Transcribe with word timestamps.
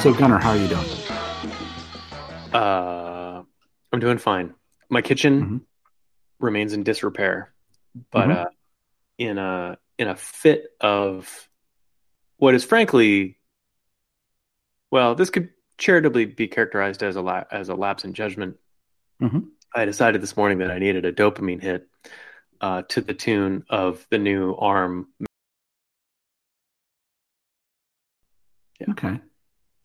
So, 0.00 0.14
Gunnar, 0.14 0.38
how 0.38 0.50
are 0.52 0.56
you 0.56 0.66
doing? 0.68 0.86
Uh, 2.54 3.42
I'm 3.92 4.00
doing 4.00 4.16
fine. 4.16 4.54
My 4.88 5.02
kitchen 5.02 5.42
Mhm. 5.42 5.60
remains 6.38 6.72
in 6.72 6.82
disrepair, 6.84 7.52
but 8.10 8.28
Mhm. 8.28 8.36
uh, 8.46 8.50
in 9.18 9.36
a 9.38 9.78
in 9.98 10.08
a 10.08 10.16
fit 10.16 10.74
of 10.80 11.50
what 12.38 12.54
is 12.54 12.64
frankly, 12.64 13.38
well, 14.90 15.14
this 15.14 15.28
could 15.28 15.50
charitably 15.76 16.24
be 16.24 16.48
characterized 16.48 17.02
as 17.02 17.16
a 17.16 17.20
la- 17.20 17.44
as 17.50 17.68
a 17.68 17.74
lapse 17.74 18.04
in 18.04 18.14
judgment. 18.14 18.58
Mhm. 19.20 19.50
I 19.74 19.84
decided 19.84 20.22
this 20.22 20.34
morning 20.36 20.58
that 20.58 20.70
I 20.70 20.78
needed 20.78 21.04
a 21.04 21.12
dopamine 21.12 21.60
hit 21.60 21.86
uh, 22.62 22.82
to 22.88 23.00
the 23.02 23.12
tune 23.14 23.64
of 23.68 24.06
the 24.10 24.18
new 24.18 24.54
ARM. 24.54 25.12
Okay. 28.88 29.20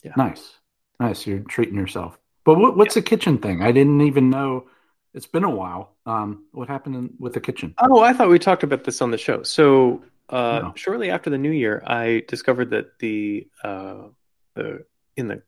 Yeah. 0.06 0.14
Nice. 0.16 0.54
Nice. 1.00 1.26
You're 1.26 1.40
treating 1.40 1.76
yourself. 1.76 2.18
But 2.46 2.60
what, 2.60 2.78
what's 2.78 2.94
the 2.94 3.02
kitchen 3.02 3.40
thing? 3.40 3.64
I 3.64 3.72
didn't 3.72 4.02
even 4.02 4.30
know. 4.30 4.68
It's 5.16 5.26
been 5.26 5.44
a 5.44 5.50
while. 5.50 5.96
Um, 6.06 6.46
what 6.52 6.68
happened 6.68 6.96
in, 6.96 7.10
with 7.18 7.34
the 7.34 7.42
kitchen? 7.42 7.74
Oh, 7.80 8.02
I 8.02 8.14
thought 8.14 8.30
we 8.30 8.38
talked 8.38 8.62
about 8.64 8.84
this 8.84 9.02
on 9.02 9.10
the 9.10 9.18
show. 9.18 9.42
So, 9.42 10.04
uh, 10.30 10.60
No. 10.62 10.74
shortly 10.76 11.10
after 11.10 11.32
the 11.32 11.40
new 11.40 11.52
year, 11.52 11.82
I 11.88 12.24
discovered 12.28 12.70
that 12.70 13.00
the 13.00 13.48
uh, 13.64 14.10
the 14.54 14.86
in 15.18 15.28
the 15.28 15.42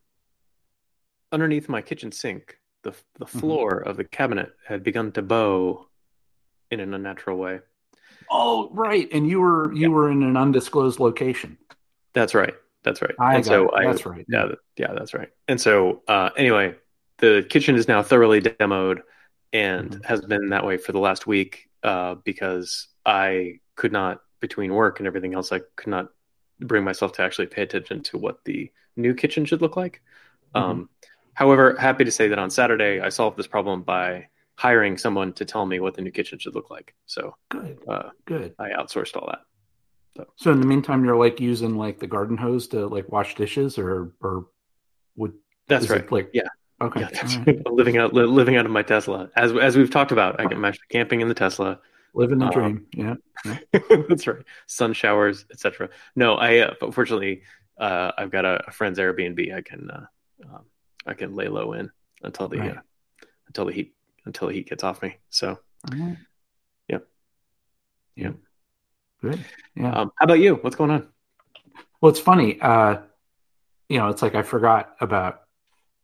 underneath 1.32 1.70
my 1.70 1.82
kitchen 1.82 2.12
sink, 2.12 2.58
the 2.84 2.94
the 3.20 3.26
Mhm. 3.26 3.40
floor 3.40 3.78
of 3.80 3.98
the 3.98 4.04
cabinet 4.06 4.54
had 4.66 4.84
begun 4.84 5.12
to 5.14 5.22
bow 5.22 5.86
in 6.72 6.80
an 6.80 6.94
unnatural 6.96 7.38
way. 7.38 7.60
Oh, 8.32 8.70
right. 8.74 9.08
And 9.12 9.30
you 9.30 9.40
were 9.40 9.72
you 9.74 9.82
Yeah. 9.90 9.96
were 9.96 10.10
in 10.10 10.24
an 10.24 10.36
undisclosed 10.36 11.00
location. 11.00 11.58
That's 12.14 12.34
right. 12.34 12.56
That's 12.88 13.02
right. 13.02 13.16
I 13.20 13.36
and 13.36 13.46
so. 13.46 13.70
I 13.76 13.86
That's 13.86 14.06
right. 14.06 14.26
yeah 14.30 14.48
yeah 14.78 14.94
that's 14.94 15.14
right. 15.14 15.30
And 15.48 15.60
so 15.60 16.04
uh, 16.08 16.30
anyway, 16.38 16.76
the 17.18 17.46
kitchen 17.50 17.76
is 17.76 17.88
now 17.88 18.02
thoroughly 18.02 18.42
demoed 18.42 19.00
and 19.54 19.92
Mhm. 19.92 20.06
has 20.06 20.22
been 20.22 20.50
that 20.50 20.66
way 20.66 20.78
for 20.78 20.92
the 20.94 21.00
last 21.00 21.28
week 21.28 21.70
uh, 21.84 22.16
because 22.16 22.88
I 23.06 23.60
could 23.76 23.92
not 23.92 24.22
between 24.40 24.74
work 24.74 25.00
and 25.00 25.08
everything 25.08 25.34
else 25.34 25.52
I 25.52 25.62
could 25.76 25.88
not 25.90 26.10
bring 26.62 26.84
myself 26.84 27.12
to 27.14 27.22
actually 27.24 27.48
pay 27.48 27.64
attention 27.64 28.04
to 28.04 28.18
what 28.18 28.44
the 28.46 28.72
new 28.96 29.14
kitchen 29.14 29.46
should 29.46 29.62
look 29.62 29.76
like. 29.76 30.02
Mhm. 30.56 30.62
Um, 30.62 30.90
however, 31.34 31.76
happy 31.78 32.04
to 32.06 32.12
say 32.12 32.28
that 32.30 32.40
on 32.40 32.50
Saturday 32.50 33.00
I 33.02 33.10
solved 33.10 33.38
this 33.38 33.48
problem 33.48 33.84
by 33.84 34.28
hiring 34.56 34.98
someone 34.98 35.34
to 35.34 35.46
tell 35.46 35.66
me 35.66 35.80
what 35.80 35.94
the 35.96 36.02
new 36.02 36.12
kitchen 36.12 36.40
should 36.40 36.56
look 36.56 36.70
like. 36.72 36.96
So 37.06 37.36
Good. 37.50 37.78
uh, 37.88 38.10
Good. 38.26 38.56
I 38.58 38.70
outsourced 38.70 39.16
all 39.18 39.28
that. 39.28 39.42
So 40.36 40.52
in 40.52 40.60
the 40.60 40.66
meantime, 40.68 41.04
you're 41.06 41.18
like 41.18 41.40
using 41.40 41.76
like 41.78 42.00
the 42.00 42.08
garden 42.08 42.38
hose 42.38 42.68
to 42.70 42.88
like 42.88 43.10
wash 43.10 43.36
dishes, 43.36 43.78
or 43.78 44.14
or 44.22 44.48
would 45.16 45.34
That's 45.68 45.90
right. 45.90 46.10
like 46.12 46.30
Yeah. 46.34 46.48
okay. 46.82 47.02
Yeah, 47.02 47.44
right. 47.46 47.68
living 47.72 47.98
out 47.98 48.14
living 48.14 48.56
out 48.56 48.66
of 48.66 48.72
my 48.72 48.84
Tesla. 48.84 49.30
As 49.36 49.52
as 49.54 49.76
we've 49.78 49.92
talked 49.92 50.12
about, 50.12 50.40
I 50.40 50.44
am 50.44 50.66
actually 50.66 50.88
camping 50.90 51.22
in 51.22 51.28
the 51.28 51.34
Tesla. 51.36 51.80
Living 52.14 52.40
the 52.40 52.46
Um, 52.46 52.52
dream. 52.52 52.86
Yeah. 52.94 53.16
that's 54.10 54.26
right. 54.28 54.44
Sun 54.66 54.94
showers, 54.94 55.46
etc. 55.52 55.90
No, 56.16 56.36
I 56.36 56.60
uh, 56.60 56.74
but 56.80 56.94
fortunately 56.94 57.44
uh, 57.78 58.12
I've 58.18 58.32
got 58.32 58.46
a, 58.46 58.64
a 58.68 58.72
friend's 58.72 58.98
Airbnb. 58.98 59.54
I 59.54 59.62
can 59.62 59.92
uh, 59.92 60.06
um, 60.46 60.66
I 61.06 61.14
can 61.14 61.36
lay 61.36 61.48
low 61.48 61.74
in 61.74 61.92
until 62.24 62.48
the 62.48 62.58
Right. 62.60 62.78
uh, 62.78 62.82
until 63.48 63.66
the 63.66 63.74
heat 63.74 63.96
until 64.26 64.48
the 64.48 64.54
heat 64.56 64.68
gets 64.70 64.84
off 64.84 65.02
me. 65.02 65.18
So 65.30 65.60
right. 65.92 66.18
yeah, 66.88 67.00
Yep. 68.16 68.36
Good. 69.22 69.44
Yeah. 69.76 69.94
um, 69.94 70.12
how 70.16 70.26
about 70.26 70.40
you? 70.40 70.56
What's 70.56 70.76
going 70.76 70.92
on? 70.92 71.08
Well, 72.02 72.12
it's 72.12 72.20
funny. 72.20 72.60
Uh, 72.62 72.98
you 73.90 73.98
know, 73.98 74.10
it's 74.10 74.22
like 74.22 74.36
I 74.36 74.44
forgot 74.44 74.96
about 75.00 75.42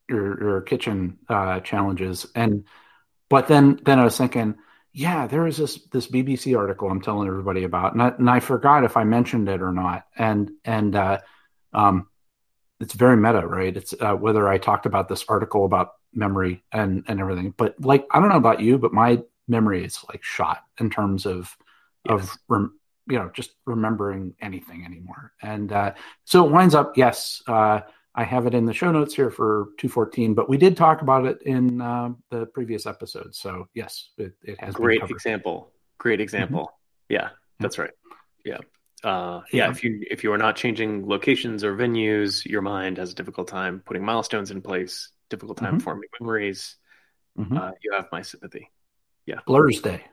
your 0.09 0.41
your 0.41 0.61
kitchen 0.61 1.19
uh, 1.29 1.59
challenges, 1.59 2.25
and 2.35 2.65
but 3.29 3.47
then 3.47 3.79
then 3.83 3.99
I 3.99 4.03
was 4.03 4.17
thinking, 4.17 4.55
yeah, 4.93 5.27
there 5.27 5.43
was 5.43 5.57
this 5.57 5.75
this 5.91 6.07
BBC 6.07 6.57
article 6.57 6.89
I'm 6.89 7.01
telling 7.01 7.27
everybody 7.27 7.63
about, 7.63 7.93
and 7.93 8.01
I, 8.01 8.07
and 8.09 8.29
I 8.29 8.39
forgot 8.39 8.83
if 8.83 8.97
I 8.97 9.03
mentioned 9.03 9.49
it 9.49 9.61
or 9.61 9.71
not, 9.71 10.05
and 10.17 10.51
and 10.65 10.95
uh, 10.95 11.19
um, 11.73 12.07
it's 12.79 12.93
very 12.93 13.17
meta, 13.17 13.45
right? 13.45 13.75
It's 13.75 13.93
uh, 13.99 14.15
whether 14.15 14.47
I 14.47 14.57
talked 14.57 14.85
about 14.85 15.07
this 15.07 15.25
article 15.27 15.65
about 15.65 15.93
memory 16.13 16.63
and 16.71 17.03
and 17.07 17.19
everything, 17.19 17.53
but 17.55 17.75
like 17.79 18.07
I 18.11 18.19
don't 18.19 18.29
know 18.29 18.37
about 18.37 18.61
you, 18.61 18.77
but 18.77 18.93
my 18.93 19.21
memory 19.47 19.85
is 19.85 20.03
like 20.09 20.23
shot 20.23 20.63
in 20.79 20.89
terms 20.89 21.25
of 21.25 21.55
of 22.07 22.35
rem- 22.47 22.79
you 23.07 23.17
know 23.17 23.29
just 23.33 23.51
remembering 23.65 24.33
anything 24.41 24.85
anymore 24.85 25.33
and 25.41 25.71
uh, 25.71 25.93
so 26.25 26.45
it 26.45 26.51
winds 26.51 26.73
up 26.75 26.97
yes 26.97 27.41
uh, 27.47 27.79
i 28.15 28.23
have 28.23 28.45
it 28.47 28.53
in 28.53 28.65
the 28.65 28.73
show 28.73 28.91
notes 28.91 29.13
here 29.13 29.29
for 29.29 29.69
214 29.77 30.33
but 30.33 30.47
we 30.47 30.57
did 30.57 30.77
talk 30.77 31.01
about 31.01 31.25
it 31.25 31.41
in 31.43 31.81
uh, 31.81 32.09
the 32.29 32.45
previous 32.47 32.85
episode 32.85 33.33
so 33.35 33.67
yes 33.73 34.09
it, 34.17 34.33
it 34.43 34.59
has 34.59 34.73
Great 34.75 35.01
example. 35.09 35.71
Great 35.97 36.19
example. 36.21 36.71
Yeah, 37.09 37.29
that's 37.59 37.77
right. 37.77 37.91
Yeah. 38.43 38.57
Uh, 39.03 39.41
yeah, 39.51 39.65
Yeah. 39.65 39.69
if 39.71 39.83
you 39.83 40.05
if 40.09 40.23
you 40.23 40.33
are 40.33 40.37
not 40.37 40.55
changing 40.55 41.07
locations 41.07 41.63
or 41.63 41.75
venues, 41.75 42.45
your 42.45 42.61
mind 42.61 42.97
has 42.97 43.11
a 43.11 43.15
difficult 43.15 43.47
time 43.47 43.81
putting 43.85 44.03
milestones 44.03 44.51
in 44.51 44.61
place, 44.61 45.11
difficult 45.29 45.57
time 45.57 45.77
Mhm. 45.77 45.81
forming 45.81 46.09
memories. 46.19 46.77
Mhm. 47.37 47.57
Uh, 47.57 47.71
you 47.81 47.93
have 47.93 48.07
my 48.11 48.21
sympathy. 48.21 48.69
Yeah, 49.25 49.39
Blur's 49.45 49.81
day 49.81 50.03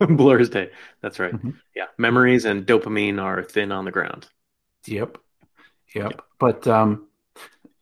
Blur's 0.16 0.50
day. 0.50 0.70
That's 1.00 1.18
right. 1.18 1.32
Mhm. 1.32 1.54
Yeah, 1.74 1.86
memories 1.98 2.44
and 2.44 2.66
dopamine 2.66 3.20
are 3.22 3.42
thin 3.42 3.72
on 3.72 3.84
the 3.84 3.90
ground. 3.92 4.28
yep 4.86 5.18
yep 5.94 6.10
Yep. 6.10 6.22
but 6.38 6.66
um 6.66 7.06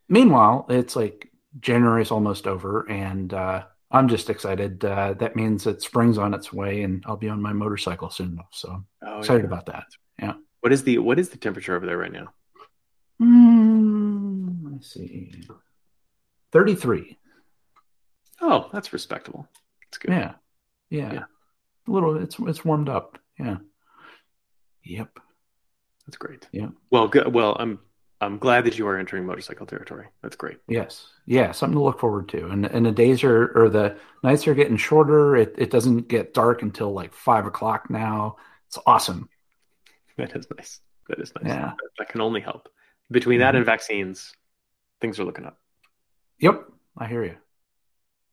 meanwhile 0.08 0.66
it's 0.68 0.94
like 0.94 1.30
january's 1.60 2.10
almost 2.10 2.46
over 2.46 2.86
and 2.90 3.32
uh 3.32 3.64
i'm 3.90 4.06
just 4.08 4.28
excited 4.30 4.84
uh 4.84 5.14
that 5.14 5.34
means 5.36 5.64
that 5.64 5.80
spring's 5.82 6.18
on 6.18 6.34
its 6.34 6.52
way 6.52 6.82
and 6.82 7.02
i'll 7.06 7.16
be 7.16 7.28
on 7.30 7.40
my 7.40 7.52
motorcycle 7.52 8.10
soon 8.10 8.32
enough. 8.32 8.50
so 8.52 8.84
Oh, 9.06 9.18
excited 9.18 9.42
yeah. 9.42 9.46
about 9.46 9.66
that 9.66 9.86
Yeah. 10.18 10.34
What 10.60 10.72
is 10.72 10.82
the 10.84 10.98
what 10.98 11.18
is 11.18 11.30
the 11.30 11.38
temperature 11.38 11.74
over 11.74 11.86
there 11.86 11.98
right 11.98 12.12
now? 12.12 12.28
Hmm, 13.18 14.72
let's 14.72 14.92
see 14.92 15.32
33 16.52 17.18
Oh, 18.40 18.68
that's 18.72 18.92
respectable. 18.92 19.48
That's 19.86 19.98
good. 19.98 20.10
Yeah. 20.10 20.32
yeah. 20.90 21.12
Yeah. 21.12 21.24
A 21.86 21.90
little 21.90 22.16
it's 22.16 22.36
it's 22.40 22.64
warmed 22.64 22.88
up. 22.88 23.18
Yeah. 23.38 23.56
Yep. 24.84 25.18
That's 26.06 26.16
great. 26.16 26.48
Yeah. 26.52 26.68
Well, 26.90 27.08
good. 27.08 27.32
Well, 27.32 27.56
I'm 27.58 27.78
I'm 28.20 28.38
glad 28.38 28.64
that 28.64 28.78
you 28.78 28.86
are 28.86 28.98
entering 28.98 29.26
motorcycle 29.26 29.66
territory. 29.66 30.06
That's 30.22 30.36
great. 30.36 30.58
Yes. 30.68 31.08
Yeah, 31.26 31.50
something 31.52 31.76
to 31.76 31.82
look 31.82 31.98
forward 32.00 32.28
to. 32.30 32.46
And 32.48 32.66
and 32.66 32.86
the 32.86 32.92
days 32.92 33.24
are 33.24 33.48
or 33.58 33.68
the 33.68 33.96
nights 34.22 34.46
are 34.46 34.54
getting 34.54 34.76
shorter. 34.76 35.36
It 35.36 35.54
it 35.58 35.70
doesn't 35.70 36.08
get 36.08 36.34
dark 36.34 36.62
until 36.62 36.92
like 36.92 37.12
five 37.14 37.46
o'clock 37.46 37.90
now. 37.90 38.36
It's 38.68 38.78
awesome. 38.86 39.28
That 40.18 40.34
is 40.36 40.46
nice. 40.56 40.80
That 41.08 41.18
is 41.18 41.32
nice. 41.34 41.46
Yeah. 41.46 41.62
That, 41.70 41.76
that 41.98 42.08
can 42.10 42.20
only 42.20 42.40
help. 42.40 42.68
Between 43.10 43.40
that 43.40 43.54
Mhm. 43.54 43.58
and 43.58 43.66
vaccines, 43.66 44.32
things 45.00 45.18
are 45.18 45.24
looking 45.24 45.44
up. 45.46 45.58
Yep. 46.38 46.64
I 46.96 47.06
hear 47.08 47.24
you. 47.24 47.36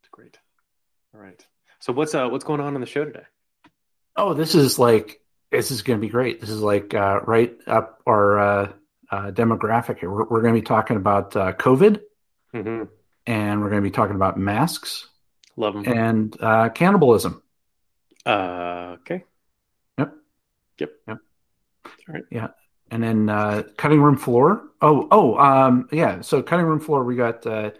It's 0.01 0.09
great. 0.11 0.37
All 1.13 1.21
right. 1.21 1.43
So 1.79 1.93
what's 1.93 2.13
uh 2.13 2.27
what's 2.29 2.43
going 2.43 2.61
on 2.61 2.75
on 2.75 2.81
the 2.81 2.87
show 2.87 3.05
today? 3.05 3.23
Oh, 4.19 4.33
this 4.33 4.53
is 4.55 4.77
like 4.77 5.21
this 5.51 5.71
is 5.71 5.81
gonna 5.81 5.99
be 5.99 6.09
great. 6.09 6.41
This 6.41 6.49
is 6.49 6.61
like 6.61 6.93
uh 6.93 7.21
right 7.25 7.55
up 7.67 8.01
our 8.07 8.39
uh, 8.39 8.71
uh 9.11 9.31
demographic 9.31 9.99
here. 9.99 10.11
We're 10.11 10.25
we're 10.25 10.41
gonna 10.41 10.53
be 10.53 10.61
talking 10.61 10.97
about 10.97 11.35
uh 11.35 11.53
COVID 11.53 12.01
Mm-hmm. 12.53 12.83
and 13.27 13.61
we're 13.61 13.69
gonna 13.69 13.81
be 13.81 13.91
talking 13.91 14.15
about 14.15 14.37
masks 14.37 15.07
Love 15.55 15.75
them. 15.75 15.87
and 15.87 16.35
uh 16.41 16.69
cannibalism. 16.69 17.41
Uh, 18.25 18.97
okay. 19.01 19.23
Yep. 19.97 20.13
Yep. 20.79 20.89
Yep. 21.07 21.17
All 21.85 22.13
right. 22.13 22.23
Yeah. 22.31 22.47
And 22.91 23.01
then 23.03 23.29
uh, 23.29 23.63
cutting 23.77 24.01
room 24.01 24.17
floor. 24.17 24.63
Oh, 24.81 25.07
oh, 25.11 25.37
um, 25.37 25.87
yeah. 25.91 26.21
So 26.21 26.41
cutting 26.41 26.65
room 26.65 26.79
floor, 26.79 27.03
we 27.03 27.15
got 27.15 27.45
uh, 27.47 27.71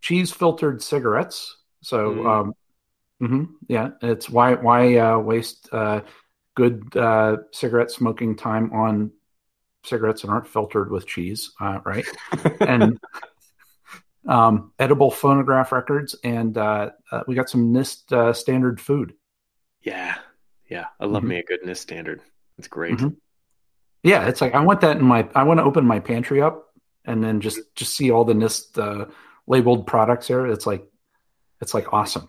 cheese 0.00 0.32
filtered 0.32 0.82
cigarettes. 0.82 1.56
So, 1.82 2.14
Mm. 2.14 2.26
um, 2.26 2.52
mhm, 3.22 3.48
yeah, 3.68 3.90
it's 4.02 4.28
why 4.28 4.54
why 4.54 4.96
uh, 4.98 5.18
waste 5.18 5.68
uh, 5.72 6.00
good 6.54 6.96
uh, 6.96 7.38
cigarette 7.52 7.90
smoking 7.90 8.36
time 8.36 8.72
on 8.72 9.12
cigarettes 9.84 10.22
that 10.22 10.28
aren't 10.28 10.48
filtered 10.48 10.90
with 10.90 11.06
cheese, 11.06 11.52
uh, 11.60 11.78
right? 11.84 12.06
and 12.60 12.98
um, 14.28 14.72
edible 14.78 15.10
phonograph 15.10 15.72
records, 15.72 16.16
and 16.24 16.58
uh, 16.58 16.90
uh, 17.12 17.22
we 17.26 17.34
got 17.34 17.48
some 17.48 17.72
NIST 17.72 18.12
uh, 18.12 18.32
standard 18.32 18.80
food. 18.80 19.14
yeah. 19.82 20.16
Yeah. 20.68 20.86
I 20.98 21.04
love 21.04 21.22
Mhm. 21.22 21.28
me 21.28 21.38
a 21.38 21.44
good 21.44 21.60
NIST 21.62 21.76
standard. 21.82 22.20
It's 22.58 22.66
great. 22.66 22.98
Mhm. 22.98 23.16
Yeah, 24.02 24.26
it's 24.26 24.40
like 24.40 24.52
I 24.54 24.60
want 24.60 24.80
that 24.80 24.96
in 24.96 25.04
my. 25.04 25.28
I 25.32 25.44
want 25.44 25.58
to 25.58 25.64
open 25.64 25.86
my 25.86 26.00
pantry 26.00 26.42
up 26.42 26.66
and 27.04 27.22
then 27.22 27.40
just 27.40 27.60
just 27.76 27.94
see 27.96 28.10
all 28.10 28.24
the 28.24 28.34
NIST 28.34 28.78
uh, 28.78 29.04
labeled 29.46 29.86
products 29.86 30.26
there. 30.26 30.46
It's 30.48 30.66
like 30.66 30.84
it's 31.60 31.72
like 31.72 31.92
awesome. 31.92 32.28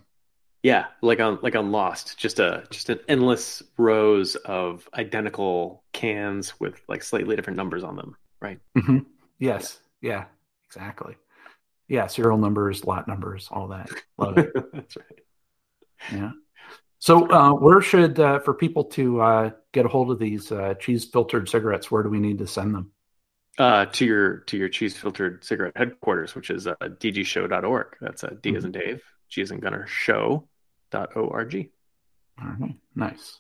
Yeah, 0.64 0.88
like 1.02 1.20
on 1.20 1.40
like 1.42 1.56
on 1.56 1.72
Lost, 1.72 2.18
just 2.18 2.40
a 2.40 2.66
just 2.72 2.90
an 2.90 3.00
endless 3.08 3.64
rows 3.78 4.36
of 4.36 4.90
identical 4.94 5.84
cans 5.94 6.60
with 6.60 6.82
like 6.88 7.04
slightly 7.04 7.36
different 7.36 7.58
numbers 7.58 7.84
on 7.84 7.96
them. 7.96 8.16
Right. 8.42 8.60
hmm 8.76 9.00
Yes, 9.40 9.80
yeah, 10.02 10.26
exactly. 10.68 11.16
Yeah, 11.88 12.08
serial 12.08 12.38
numbers, 12.38 12.86
lot 12.86 13.08
numbers, 13.08 13.50
all 13.52 13.70
that. 13.70 13.90
Love 14.18 14.38
it. 14.38 14.54
That's 14.74 14.98
right. 14.98 15.20
Yeah. 16.12 16.32
So, 17.00 17.30
uh, 17.32 17.54
where 17.54 17.82
should 17.82 18.20
uh, 18.20 18.40
for 18.40 18.54
people 18.54 18.86
to 18.86 19.22
uh, 19.22 19.52
get 19.74 19.86
a 19.86 19.90
hold 19.90 20.12
of 20.12 20.20
these 20.20 20.52
uh, 20.52 20.76
cheese 20.76 21.06
filtered 21.06 21.50
cigarettes? 21.50 21.92
Where 21.92 22.04
do 22.04 22.10
we 22.10 22.20
need 22.20 22.40
to 22.40 22.48
send 22.48 22.76
them? 22.76 22.92
Uh, 23.58 23.86
to 23.88 24.06
your 24.06 24.38
to 24.42 24.56
your 24.58 24.70
cheese 24.70 24.96
filtered 24.96 25.44
cigarette 25.44 25.74
headquarters, 25.76 26.36
which 26.36 26.52
is 26.52 26.68
uh, 26.68 26.76
dgshow.org. 26.76 27.98
That's 28.00 28.24
uh, 28.24 28.36
D 28.42 28.56
as 28.56 28.66
in 28.66 28.72
Dave, 28.72 29.02
As 29.38 29.52
in 29.52 29.60
Gunner, 29.60 29.86
show.org. 29.88 31.70
All 32.42 32.48
right, 32.60 32.76
nice. 32.96 33.40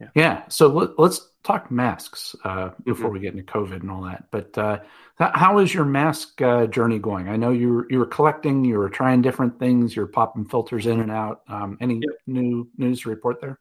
Yeah. 0.00 0.08
Yeah. 0.14 0.42
So 0.48 0.68
let, 0.68 0.90
us 0.98 1.30
talk 1.42 1.70
masks 1.70 2.34
uh, 2.44 2.70
before 2.84 3.08
Mhm. 3.10 3.12
we 3.14 3.20
get 3.20 3.34
into 3.34 3.50
COVID 3.50 3.80
and 3.80 3.90
all 3.90 4.02
that. 4.02 4.24
But 4.30 4.56
uh, 4.58 4.80
h- 5.20 5.30
how 5.34 5.58
is 5.58 5.72
your 5.72 5.84
mask 5.86 6.40
uh, 6.42 6.66
journey 6.66 6.98
going? 6.98 7.28
I 7.28 7.36
know 7.36 7.50
you 7.50 7.72
were, 7.72 7.86
you 7.88 7.98
were 7.98 8.06
collecting, 8.06 8.64
you 8.64 8.78
were 8.78 8.90
trying 8.90 9.22
different 9.22 9.58
things, 9.58 9.96
you're 9.96 10.06
popping 10.06 10.44
filters 10.44 10.86
in 10.86 11.00
and 11.00 11.10
out. 11.10 11.42
Um, 11.48 11.78
any 11.80 11.94
Yep. 11.94 12.10
new 12.26 12.68
news 12.76 13.00
to 13.02 13.08
report 13.08 13.40
there? 13.40 13.58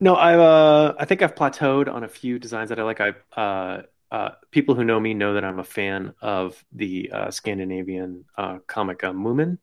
No, 0.00 0.16
I've 0.16 0.40
uh, 0.40 0.94
I 0.98 1.04
think 1.04 1.22
I've 1.22 1.34
plateaued 1.34 1.92
on 1.92 2.02
a 2.02 2.08
few 2.08 2.38
designs 2.38 2.70
that 2.70 2.78
I 2.80 2.82
like. 2.82 3.00
I 3.00 3.12
uh, 3.40 3.82
uh, 4.10 4.30
people 4.50 4.74
who 4.74 4.84
know 4.84 4.98
me 4.98 5.12
know 5.14 5.34
that 5.34 5.44
I'm 5.44 5.58
a 5.58 5.64
fan 5.64 6.14
of 6.22 6.62
the 6.72 7.10
uh, 7.12 7.30
Scandinavian 7.30 8.24
uh, 8.38 8.58
comic 8.66 9.04
uh, 9.04 9.12
Moomin, 9.12 9.58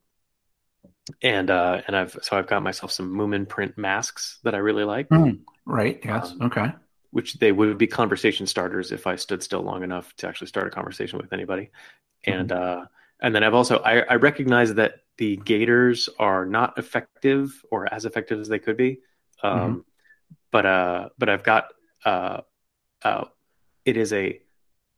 and 1.22 1.50
uh, 1.50 1.82
and 1.88 1.96
I've 1.96 2.18
so 2.22 2.38
I've 2.38 2.48
got 2.48 2.64
myself 2.64 2.92
some 2.92 3.14
Moomin 3.14 3.48
print 3.48 3.78
masks 3.78 4.40
that 4.44 4.56
I 4.56 4.60
really 4.60 4.84
like, 4.84 5.08
Right. 5.66 6.00
Yes. 6.04 6.32
Um, 6.32 6.42
okay. 6.44 6.72
which 7.12 7.36
they 7.36 7.52
would 7.52 7.78
be 7.78 7.88
conversation 7.88 8.48
starters 8.48 8.92
if 8.92 9.06
I 9.06 9.16
stood 9.16 9.44
still 9.44 9.62
long 9.62 9.84
enough 9.84 10.16
to 10.18 10.28
actually 10.28 10.48
start 10.48 10.68
a 10.68 10.72
conversation 10.72 11.20
with 11.20 11.34
anybody, 11.34 11.70
and 12.26 12.52
uh, 12.52 12.86
and 13.22 13.36
then 13.36 13.44
I've 13.44 13.54
also 13.54 13.78
I, 13.80 14.00
I 14.00 14.16
recognize 14.16 14.74
that 14.76 14.96
the 15.18 15.38
gaiters 15.38 16.10
are 16.18 16.46
not 16.46 16.78
effective 16.80 17.64
or 17.70 17.94
as 17.94 18.06
effective 18.06 18.40
as 18.40 18.48
they 18.48 18.60
could 18.60 18.78
be, 18.78 19.02
um, 19.44 19.86
but 20.52 20.66
uh, 20.66 21.10
but 21.20 21.30
I've 21.30 21.44
got 21.44 21.66
uh, 22.06 22.42
uh, 23.04 23.26
it 23.86 23.98
is 23.98 24.14
a 24.14 24.40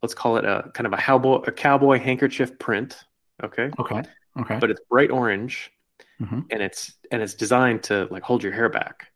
let's 0.02 0.14
call 0.14 0.38
it 0.38 0.46
a 0.46 0.72
kind 0.74 0.88
of 0.88 0.94
a 0.94 0.98
cowboy 0.98 1.42
a 1.48 1.52
cowboy 1.52 2.00
handkerchief 2.00 2.58
print, 2.58 3.04
okay, 3.44 3.72
Okay. 3.80 4.04
Okay. 4.40 4.58
but 4.60 4.72
it's 4.72 4.82
bright 4.90 5.12
orange, 5.12 5.72
Mhm. 6.22 6.46
and 6.52 6.62
it's 6.62 6.94
and 7.12 7.22
it's 7.22 7.34
designed 7.34 7.84
to 7.84 8.08
like 8.12 8.24
hold 8.24 8.44
your 8.44 8.54
hair 8.54 8.70
back, 8.70 9.08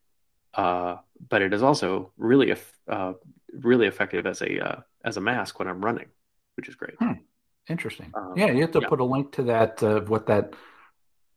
uh, 0.56 0.98
but 1.30 1.42
it 1.42 1.54
is 1.54 1.62
also 1.62 2.12
really 2.18 2.52
eff- 2.52 2.80
uh, 2.88 3.14
really 3.54 3.88
effective 3.88 4.26
as 4.26 4.42
a 4.42 4.60
uh, 4.60 4.82
as 5.04 5.18
a 5.18 5.22
mask 5.22 5.60
when 5.60 5.68
I'm 5.68 5.84
running, 5.84 6.08
which 6.56 6.68
is 6.68 6.76
great. 6.76 6.96
Hmm. 7.00 7.14
Interesting. 7.70 8.12
um, 8.16 8.34
yeah, 8.36 8.48
you 8.48 8.62
have 8.62 8.72
to 8.72 8.80
yeah. 8.82 8.88
put 8.88 9.00
a 9.00 9.04
link 9.04 9.34
to 9.34 9.44
that 9.44 9.82
uh, 9.84 10.02
what 10.02 10.28
that 10.28 10.54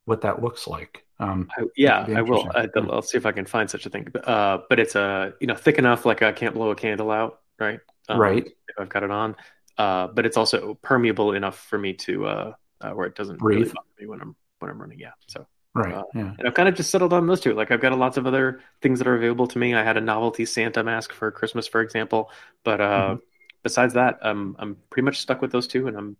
what 0.04 0.22
that 0.22 0.42
looks 0.42 0.66
like. 0.66 1.04
Um, 1.18 1.48
I, 1.56 1.64
yeah, 1.76 2.06
I 2.08 2.22
will. 2.22 2.48
I, 2.54 2.64
interesting. 2.64 2.90
I'll 2.90 3.02
see 3.02 3.18
if 3.18 3.26
I 3.26 3.32
can 3.32 3.44
find 3.44 3.68
such 3.68 3.84
a 3.84 3.90
thing. 3.90 4.08
Uh, 4.24 4.58
but 4.68 4.80
it's 4.80 4.96
uh, 4.96 5.32
you 5.40 5.46
know 5.46 5.54
thick 5.54 5.78
enough 5.78 6.06
like 6.06 6.22
I 6.22 6.32
can't 6.32 6.54
blow 6.54 6.70
a 6.70 6.74
candle 6.74 7.10
out, 7.10 7.40
right? 7.58 7.80
Um, 8.08 8.18
Right. 8.18 8.46
If 8.46 8.76
I've 8.78 8.88
got 8.88 9.02
it 9.02 9.10
on, 9.10 9.36
uh, 9.76 10.06
but 10.08 10.24
it's 10.24 10.36
also 10.36 10.74
permeable 10.82 11.32
enough 11.32 11.58
for 11.58 11.78
me 11.78 11.92
to 11.94 12.26
uh, 12.26 12.52
uh 12.80 12.90
where 12.90 13.06
it 13.06 13.14
doesn't 13.14 13.38
Breathe. 13.38 13.72
bother 13.74 13.86
me 14.00 14.06
when 14.06 14.20
I'm 14.20 14.36
when 14.60 14.70
I'm 14.70 14.80
running. 14.80 14.98
Yeah. 14.98 15.12
So 15.28 15.46
right. 15.74 15.94
uh, 15.94 16.04
yeah. 16.14 16.34
and 16.38 16.46
I've 16.48 16.54
kind 16.54 16.68
of 16.68 16.74
just 16.74 16.90
settled 16.90 17.12
on 17.12 17.26
those 17.26 17.40
two. 17.40 17.54
Like 17.54 17.70
I've 17.70 17.80
got 17.80 17.96
lots 17.98 18.16
of 18.16 18.26
other 18.26 18.60
things 18.82 18.98
that 18.98 19.08
are 19.08 19.16
available 19.16 19.46
to 19.48 19.58
me. 19.58 19.74
I 19.74 19.82
had 19.84 19.96
a 19.96 20.00
novelty 20.00 20.44
Santa 20.46 20.82
mask 20.84 21.12
for 21.12 21.30
Christmas, 21.30 21.66
for 21.66 21.80
example. 21.80 22.30
But 22.64 22.80
uh, 22.80 23.16
Mhm. 23.16 23.20
besides 23.62 23.94
that, 23.94 24.18
I'm 24.22 24.56
I'm 24.58 24.76
pretty 24.90 25.04
much 25.04 25.18
stuck 25.20 25.40
with 25.42 25.52
those 25.52 25.66
two, 25.66 25.88
and 25.88 25.96
I'm 25.96 26.16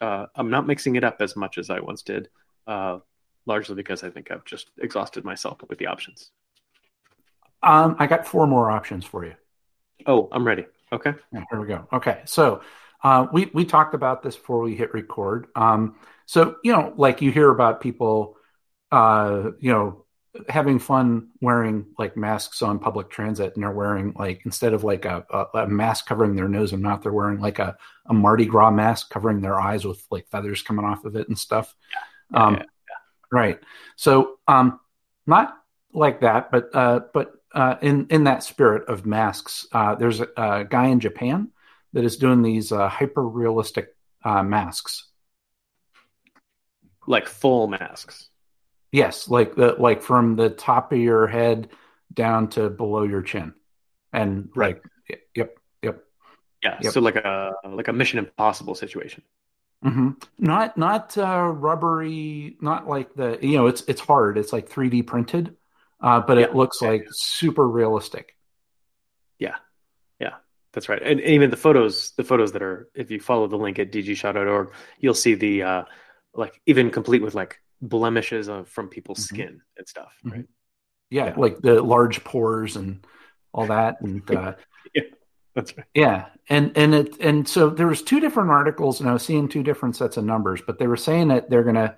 uh, 0.00 0.26
I'm 0.34 0.50
not 0.50 0.66
mixing 0.66 0.96
it 0.96 1.04
up 1.04 1.18
as 1.20 1.36
much 1.36 1.58
as 1.58 1.70
I 1.70 1.80
once 1.80 2.02
did. 2.02 2.28
Uh, 2.66 2.98
largely 3.46 3.76
because 3.76 4.02
I 4.02 4.10
think 4.10 4.30
I've 4.30 4.44
just 4.44 4.70
exhausted 4.78 5.24
myself 5.24 5.58
with 5.68 5.78
the 5.78 5.86
options. 5.86 6.32
Um, 7.62 7.96
I 7.98 8.06
got 8.06 8.26
four 8.26 8.46
more 8.46 8.70
options 8.70 9.04
for 9.04 9.24
you. 9.24 9.34
Oh, 10.06 10.28
I'm 10.32 10.46
ready. 10.46 10.66
Okay. 10.92 11.14
Yeah, 11.32 11.44
here 11.50 11.60
we 11.60 11.66
go. 11.66 11.88
Okay, 11.92 12.22
so 12.24 12.60
uh, 13.02 13.26
we 13.32 13.50
we 13.52 13.64
talked 13.64 13.94
about 13.94 14.22
this 14.22 14.36
before 14.36 14.60
we 14.60 14.74
hit 14.74 14.92
record. 14.94 15.46
Um, 15.54 15.96
so 16.26 16.56
you 16.64 16.72
know, 16.72 16.92
like 16.96 17.22
you 17.22 17.30
hear 17.30 17.50
about 17.50 17.80
people, 17.80 18.36
uh, 18.90 19.50
you 19.60 19.72
know, 19.72 20.04
having 20.48 20.78
fun 20.78 21.28
wearing 21.40 21.86
like 21.98 22.16
masks 22.16 22.62
on 22.62 22.78
public 22.78 23.10
transit, 23.10 23.54
and 23.54 23.62
they're 23.62 23.70
wearing 23.70 24.14
like 24.18 24.42
instead 24.44 24.72
of 24.72 24.84
like 24.84 25.04
a, 25.04 25.24
a, 25.30 25.58
a 25.60 25.66
mask 25.68 26.06
covering 26.06 26.36
their 26.36 26.48
nose 26.48 26.72
and 26.72 26.82
mouth, 26.82 27.02
they're 27.02 27.12
wearing 27.12 27.40
like 27.40 27.58
a, 27.58 27.76
a 28.06 28.14
Mardi 28.14 28.46
Gras 28.46 28.70
mask 28.70 29.10
covering 29.10 29.40
their 29.40 29.60
eyes 29.60 29.84
with 29.84 30.04
like 30.10 30.28
feathers 30.28 30.62
coming 30.62 30.84
off 30.84 31.04
of 31.04 31.16
it 31.16 31.28
and 31.28 31.38
stuff. 31.38 31.74
Yeah, 32.32 32.44
um, 32.44 32.54
yeah, 32.54 32.64
Right. 33.30 33.60
So, 33.96 34.38
um, 34.48 34.80
not 35.26 35.56
like 35.92 36.20
that, 36.20 36.50
but 36.50 36.74
uh, 36.74 37.00
but 37.12 37.32
uh, 37.52 37.76
in 37.82 38.06
in 38.10 38.24
that 38.24 38.42
spirit 38.42 38.88
of 38.88 39.06
masks, 39.06 39.66
uh, 39.72 39.94
there's 39.94 40.20
a, 40.20 40.28
a 40.36 40.64
guy 40.64 40.86
in 40.86 41.00
Japan 41.00 41.50
that 41.96 42.04
is 42.04 42.18
doing 42.18 42.42
these 42.42 42.72
uh, 42.72 42.90
hyper 42.90 43.26
realistic 43.26 43.96
uh, 44.22 44.42
masks. 44.42 45.06
Like 47.06 47.26
full 47.26 47.68
masks. 47.68 48.28
Yes, 48.92 49.28
like 49.28 49.54
the 49.56 49.74
like 49.78 50.02
from 50.02 50.36
the 50.36 50.50
top 50.50 50.92
of 50.92 50.98
your 50.98 51.26
head 51.26 51.70
down 52.12 52.48
to 52.50 52.70
below 52.70 53.02
your 53.02 53.22
chin, 53.22 53.54
and 54.12 54.48
Right. 54.54 54.76
like 54.76 54.84
yep, 55.34 55.56
yep. 55.82 56.04
Yeah. 56.62 56.80
Yep. 56.80 56.92
So 56.92 57.00
like 57.00 57.16
a 57.16 57.52
like 57.64 57.88
a 57.88 57.92
Mission 57.92 58.18
Impossible 58.18 58.74
situation. 58.74 59.22
hmm 59.82 60.10
Not 60.38 60.76
not 60.76 61.16
uh, 61.18 61.50
rubbery, 61.54 62.56
not 62.60 62.88
like 62.88 63.14
the 63.14 63.38
you 63.42 63.56
know 63.56 63.66
it's 63.66 63.82
it's 63.88 64.00
hard. 64.00 64.38
It's 64.38 64.52
like 64.52 64.68
3D 64.68 65.02
printed, 65.02 65.56
uh, 66.00 66.20
but 66.20 66.38
it 66.38 66.54
looks 66.54 66.80
Yeah, 66.82 66.88
like 66.88 67.06
super 67.10 67.66
realistic. 67.68 68.34
That's 70.76 70.90
right. 70.90 71.02
And 71.02 71.20
even 71.22 71.48
the 71.48 71.56
photos, 71.56 72.12
the 72.18 72.22
photos 72.22 72.52
that 72.52 72.60
are, 72.62 72.88
if 72.94 73.10
you 73.10 73.18
follow 73.18 73.46
the 73.48 73.56
link 73.56 73.78
at 73.78 73.90
dgshow.org, 73.90 74.72
you'll 75.00 75.14
see 75.14 75.34
the, 75.34 75.62
uh, 75.62 75.82
like 76.34 76.60
even 76.66 76.90
complete 76.90 77.22
with 77.22 77.34
like 77.34 77.58
blemishes 77.80 78.48
of, 78.48 78.68
from 78.68 78.88
people's 78.88 79.20
Mhm. 79.20 79.22
skin 79.28 79.60
and 79.78 79.88
stuff. 79.88 80.12
Mhm. 80.24 80.32
Right. 80.32 80.44
yeah, 81.08 81.26
Yeah. 81.28 81.34
like 81.38 81.58
the 81.62 81.82
large 81.82 82.22
pores 82.24 82.76
and 82.76 83.04
all 83.54 83.66
that 83.68 84.02
and 84.02 84.30
uh, 84.30 84.52
That's 85.54 85.74
right. 85.78 85.86
yeah 85.94 86.26
and 86.50 86.76
and 86.76 86.94
it 86.94 87.18
and 87.20 87.48
so 87.48 87.70
there 87.70 87.86
was 87.86 88.02
two 88.02 88.20
different 88.20 88.50
articles 88.50 89.00
and 89.00 89.08
i 89.08 89.14
was 89.14 89.22
seeing 89.22 89.48
two 89.48 89.62
different 89.62 89.96
sets 89.96 90.18
of 90.18 90.24
numbers 90.26 90.60
but 90.66 90.78
they 90.78 90.86
were 90.86 90.98
saying 90.98 91.28
that 91.28 91.48
they're 91.48 91.62
gonna 91.64 91.96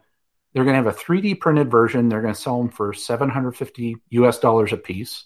they're 0.55 0.65
gonna 0.65 0.77
have 0.77 0.87
a 0.87 0.93
3d 0.93 1.41
printed 1.41 1.69
version 1.69 2.09
they're 2.09 2.23
gonna 2.23 2.33
sell 2.37 2.59
them 2.59 2.69
for 2.71 2.93
750 2.93 3.97
us 4.13 4.39
dollars 4.39 4.73
a 4.73 4.77
piece 4.77 5.25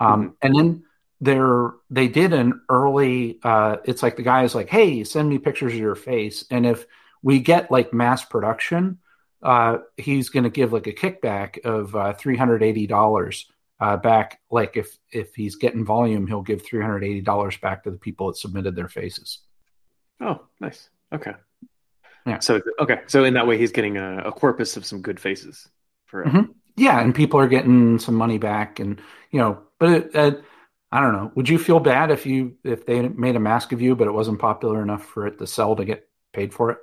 um, 0.00 0.34
and 0.40 0.54
then 0.56 0.84
they're 1.20 1.70
they 1.90 2.08
did 2.08 2.32
an 2.32 2.60
early 2.68 3.38
uh, 3.42 3.76
it's 3.84 4.02
like 4.02 4.16
the 4.16 4.22
guy 4.22 4.44
is 4.44 4.54
like 4.54 4.68
hey 4.68 5.02
send 5.04 5.28
me 5.28 5.38
pictures 5.38 5.72
of 5.72 5.78
your 5.78 5.94
face 5.94 6.44
and 6.50 6.66
if 6.66 6.86
we 7.22 7.38
get 7.38 7.70
like 7.70 7.92
mass 7.92 8.24
production 8.24 8.98
uh, 9.42 9.78
he's 9.96 10.28
going 10.28 10.44
to 10.44 10.50
give 10.50 10.72
like 10.72 10.86
a 10.86 10.92
kickback 10.92 11.64
of 11.64 11.94
uh, 11.94 12.12
$380 12.14 13.44
uh, 13.80 13.96
back 13.98 14.40
like 14.50 14.76
if 14.76 14.96
if 15.10 15.34
he's 15.34 15.56
getting 15.56 15.84
volume 15.84 16.26
he'll 16.26 16.42
give 16.42 16.62
$380 16.62 17.60
back 17.60 17.84
to 17.84 17.90
the 17.90 17.98
people 17.98 18.28
that 18.28 18.36
submitted 18.36 18.74
their 18.76 18.88
faces 18.88 19.40
Oh, 20.20 20.40
nice. 20.60 20.88
Okay. 21.12 21.32
Yeah. 22.26 22.38
So, 22.38 22.60
okay. 22.80 23.02
So 23.06 23.24
in 23.24 23.34
that 23.34 23.46
way, 23.46 23.58
he's 23.58 23.70
getting 23.70 23.98
a, 23.98 24.18
a 24.24 24.32
corpus 24.32 24.76
of 24.78 24.86
some 24.86 25.02
good 25.02 25.20
faces 25.20 25.68
for. 26.06 26.24
Mhm. 26.24 26.54
yeah 26.76 27.00
and 27.00 27.14
people 27.14 27.38
are 27.40 27.48
getting 27.48 27.98
some 27.98 28.14
money 28.14 28.38
back 28.38 28.80
and 28.80 29.00
you 29.30 29.38
know 29.40 29.58
but 29.78 29.90
it, 29.90 30.16
uh, 30.16 30.32
i 30.92 31.00
don't 31.00 31.12
know 31.12 31.30
would 31.34 31.48
you 31.48 31.58
feel 31.58 31.80
bad 31.80 32.10
if 32.10 32.26
you 32.26 32.56
if 32.64 32.86
they 32.86 33.08
made 33.08 33.36
a 33.36 33.40
mask 33.40 33.72
of 33.72 33.80
you 33.80 33.94
but 33.96 34.06
it 34.06 34.12
wasn't 34.12 34.38
popular 34.38 34.82
enough 34.82 35.04
for 35.04 35.26
it 35.26 35.38
to 35.38 35.46
sell 35.46 35.76
to 35.76 35.84
get 35.84 36.08
paid 36.32 36.52
for 36.52 36.70
it 36.70 36.78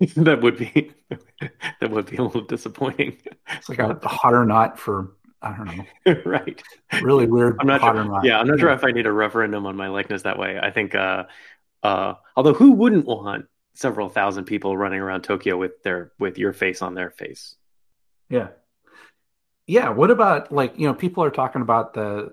that 0.16 0.40
would 0.42 0.56
be 0.56 0.92
that 1.80 1.90
would 1.90 2.06
be 2.06 2.16
a 2.16 2.22
little 2.22 2.40
disappointing. 2.42 3.16
it's 3.50 3.68
like 3.68 3.78
a, 3.78 3.98
hot 4.06 4.34
or 4.34 4.44
not 4.44 4.78
for 4.78 5.12
i 5.42 5.54
don't 5.56 5.66
know 5.66 6.14
right. 6.24 6.62
really 7.02 7.26
weird 7.26 7.56
I'm 7.60 7.66
not 7.66 7.80
hot 7.80 7.94
sure. 7.94 8.02
or 8.02 8.04
not 8.04 8.24
Yeah, 8.24 8.38
I'm 8.38 8.46
not 8.46 8.58
sure 8.58 8.70
if 8.70 8.84
I 8.84 8.92
need 8.92 9.06
a 9.06 9.12
referendum 9.12 9.66
on 9.66 9.76
my 9.76 9.88
likeness 9.88 10.22
that 10.22 10.38
way. 10.38 10.58
I 10.60 10.70
think, 10.70 10.94
uh, 10.94 11.24
uh, 11.82 12.14
although 12.36 12.54
who 12.54 12.72
wouldn't 12.72 13.06
want 13.06 13.46
several 13.74 14.08
thousand 14.08 14.44
people 14.44 14.76
running 14.76 15.00
around 15.00 15.22
Tokyo 15.22 15.56
with 15.56 15.82
their 15.82 16.12
with 16.18 16.38
your 16.38 16.52
face 16.52 16.82
on 16.82 16.94
their 16.94 17.10
face? 17.10 17.56
Yeah. 18.28 18.48
Yeah. 19.66 19.90
What 19.90 20.10
about 20.10 20.52
like, 20.52 20.78
you 20.78 20.86
know, 20.86 20.94
people 20.94 21.24
are 21.24 21.30
talking 21.30 21.62
about 21.62 21.94
the 21.94 22.32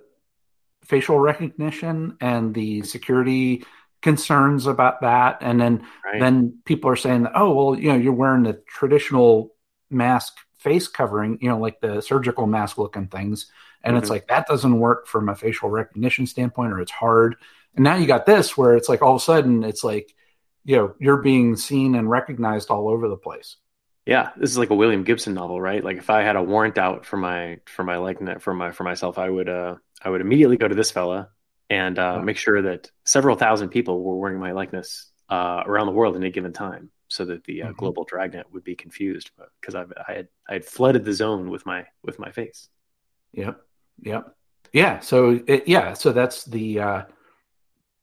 facial 0.90 1.20
recognition 1.20 2.18
and 2.22 2.54
the 2.54 2.84
security 2.84 3.66
concerns 4.02 4.68
about 4.68 5.02
that. 5.02 5.38
And 5.42 5.62
then 5.62 5.88
Right. 6.04 6.20
then 6.20 6.60
people 6.66 6.90
are 6.90 6.96
saying 6.98 7.24
that, 7.24 7.34
oh, 7.36 7.54
well, 7.54 7.80
you 7.80 7.90
know, 7.90 7.98
you're 7.98 8.14
wearing 8.14 8.44
the 8.44 8.62
traditional 8.68 9.56
mask 9.90 10.38
face 10.60 10.88
covering, 10.88 11.38
you 11.42 11.50
know, 11.50 11.60
like 11.60 11.80
the 11.82 12.02
surgical 12.02 12.48
mask 12.48 12.78
looking 12.78 13.08
things. 13.08 13.52
And 13.84 13.98
it's 13.98 14.10
Mhm. 14.10 14.10
like 14.10 14.28
that 14.28 14.48
doesn't 14.48 14.80
work 14.80 15.08
from 15.08 15.30
a 15.30 15.36
facial 15.36 15.70
recognition 15.70 16.28
standpoint 16.28 16.74
or 16.74 16.82
it's 16.82 16.92
hard. 16.92 17.38
And 17.76 17.84
now 17.84 17.96
you 17.96 18.08
got 18.08 18.26
this 18.26 18.58
where 18.58 18.76
it's 18.76 18.90
like 18.90 19.02
all 19.02 19.16
of 19.16 19.22
a 19.22 19.26
sudden 19.26 19.64
it's 19.64 19.84
like 19.84 20.14
you 20.66 20.76
know 20.76 20.96
you're 21.00 21.22
being 21.22 21.56
seen 21.56 21.96
and 21.96 22.10
recognized 22.10 22.70
all 22.70 22.90
over 22.90 23.08
the 23.08 23.18
place. 23.18 23.58
Yeah, 24.10 24.32
this 24.38 24.50
is 24.50 24.58
like 24.58 24.72
a 24.72 24.76
William 24.76 25.04
Gibson 25.04 25.36
novel, 25.36 25.62
right? 25.62 25.84
Like 25.84 25.98
if 25.98 26.10
I 26.10 26.24
had 26.24 26.36
a 26.36 26.42
warrant 26.42 26.80
out 26.80 27.06
for 27.06 27.18
my 27.18 27.60
for 27.66 27.84
my 27.84 27.98
likeness 27.98 28.42
for 28.42 28.56
my 28.56 28.72
for 28.72 28.84
myself, 28.84 29.20
I 29.20 29.30
would 29.30 29.48
uh 29.48 29.76
I 30.02 30.10
would 30.10 30.22
immediately 30.22 30.58
go 30.58 30.68
to 30.68 30.74
this 30.74 30.90
fella 30.90 31.30
and 31.70 32.00
uh, 32.00 32.20
make 32.20 32.38
sure 32.38 32.64
that 32.64 32.90
several 33.06 33.36
thousand 33.36 33.70
people 33.70 34.04
were 34.04 34.16
wearing 34.16 34.40
my 34.40 34.54
likeness 34.54 35.12
uh, 35.30 35.62
around 35.64 35.86
the 35.86 35.92
world 35.92 36.16
in 36.16 36.24
a 36.24 36.32
given 36.32 36.54
time, 36.54 36.90
so 37.08 37.24
that 37.26 37.44
the 37.44 37.62
uh, 37.62 37.66
mm-hmm. 37.68 37.76
global 37.76 38.04
dragnet 38.04 38.48
would 38.52 38.64
be 38.64 38.76
confused 38.76 39.30
because 39.62 39.76
I, 39.76 39.84
I 40.08 40.14
had 40.14 40.28
I 40.50 40.54
had 40.54 40.66
flooded 40.66 41.06
the 41.06 41.14
zone 41.14 41.52
with 41.52 41.68
my 41.68 41.86
with 42.04 42.18
my 42.18 42.32
face. 42.32 42.68
Yep. 43.34 43.62
Yep. 44.02 44.36
Yeah. 44.74 45.00
So 45.02 45.40
it, 45.46 45.68
yeah. 45.68 45.94
So 45.94 46.14
that's 46.14 46.46
the 46.46 46.80
uh, 46.80 47.02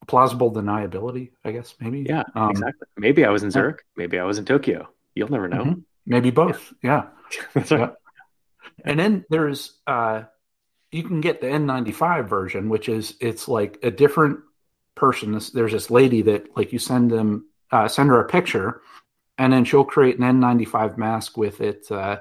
plausible 0.06 0.52
deniability, 0.52 1.32
I 1.44 1.50
guess. 1.50 1.74
Maybe. 1.80 2.06
Yeah. 2.08 2.22
Um, 2.36 2.50
exactly. 2.50 2.86
Maybe 2.96 3.24
I 3.24 3.30
was 3.30 3.42
in 3.42 3.50
Zurich. 3.50 3.84
Maybe 3.96 4.20
I 4.20 4.24
was 4.24 4.38
in 4.38 4.44
Tokyo. 4.44 4.88
You'll 5.16 5.30
never 5.30 5.48
know. 5.48 5.64
Mm-hmm. 5.64 5.80
Maybe 6.06 6.30
both. 6.30 6.72
Yeah. 6.82 7.06
yeah. 7.56 7.64
yeah. 7.70 7.90
And 8.84 8.98
then 8.98 9.24
there's 9.28 9.78
uh, 9.86 10.22
you 10.92 11.02
can 11.02 11.20
get 11.20 11.40
the 11.40 11.48
N95 11.48 12.28
version, 12.28 12.68
which 12.68 12.88
is 12.88 13.14
it's 13.20 13.48
like 13.48 13.78
a 13.82 13.90
different 13.90 14.40
person. 14.94 15.38
there's 15.52 15.72
this 15.72 15.90
lady 15.90 16.22
that 16.22 16.56
like 16.56 16.72
you 16.72 16.78
send 16.78 17.10
them 17.10 17.48
uh, 17.72 17.88
send 17.88 18.08
her 18.08 18.20
a 18.20 18.28
picture, 18.28 18.80
and 19.38 19.52
then 19.52 19.64
she'll 19.64 19.84
create 19.84 20.18
an 20.18 20.40
N95 20.40 20.96
mask 20.96 21.36
with 21.36 21.60
it 21.60 21.90
uh, 21.90 22.18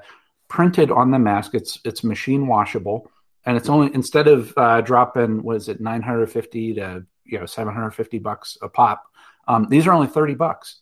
printed 0.48 0.90
on 0.90 1.10
the 1.10 1.18
mask. 1.18 1.54
It's 1.54 1.78
it's 1.84 2.02
machine 2.02 2.46
washable, 2.46 3.10
and 3.44 3.56
it's 3.56 3.68
only 3.68 3.94
instead 3.94 4.28
of 4.28 4.52
uh, 4.56 4.80
dropping 4.80 5.42
was 5.42 5.68
it 5.68 5.80
950 5.80 6.74
to 6.74 7.06
you 7.24 7.38
know 7.38 7.46
750 7.46 8.18
bucks 8.18 8.58
a 8.62 8.68
pop. 8.68 9.04
Um, 9.48 9.68
these 9.68 9.86
are 9.86 9.92
only 9.92 10.08
30 10.08 10.34
bucks, 10.34 10.80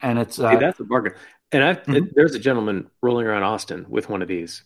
and 0.00 0.18
it's 0.18 0.38
uh, 0.38 0.50
See, 0.50 0.56
that's 0.56 0.80
a 0.80 0.84
bargain. 0.84 1.12
And 1.50 1.64
I've, 1.64 1.82
mm-hmm. 1.84 2.06
there's 2.14 2.34
a 2.34 2.38
gentleman 2.38 2.90
rolling 3.02 3.26
around 3.26 3.42
Austin 3.42 3.86
with 3.88 4.08
one 4.08 4.20
of 4.20 4.28
these, 4.28 4.64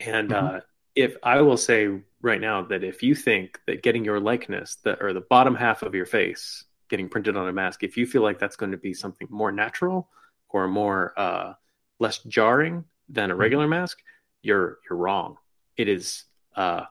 and 0.00 0.30
mm-hmm. 0.30 0.56
uh, 0.56 0.60
if 0.94 1.16
I 1.22 1.40
will 1.42 1.56
say 1.56 1.88
right 2.20 2.40
now 2.40 2.62
that 2.62 2.84
if 2.84 3.02
you 3.02 3.14
think 3.14 3.60
that 3.66 3.82
getting 3.82 4.04
your 4.04 4.20
likeness, 4.20 4.76
the, 4.82 5.02
or 5.02 5.12
the 5.12 5.20
bottom 5.20 5.54
half 5.54 5.82
of 5.82 5.94
your 5.94 6.06
face 6.06 6.64
getting 6.88 7.08
printed 7.08 7.36
on 7.36 7.48
a 7.48 7.52
mask, 7.52 7.82
if 7.82 7.96
you 7.96 8.06
feel 8.06 8.22
like 8.22 8.38
that's 8.38 8.56
going 8.56 8.72
to 8.72 8.78
be 8.78 8.94
something 8.94 9.26
more 9.30 9.52
natural 9.52 10.08
or 10.48 10.68
more 10.68 11.12
uh, 11.18 11.52
less 11.98 12.18
jarring 12.18 12.84
than 13.08 13.30
a 13.30 13.32
mm-hmm. 13.34 13.40
regular 13.40 13.68
mask, 13.68 13.98
you're 14.42 14.78
you're 14.88 14.98
wrong. 14.98 15.36
It 15.76 15.88
is 15.88 16.24
uh, 16.56 16.84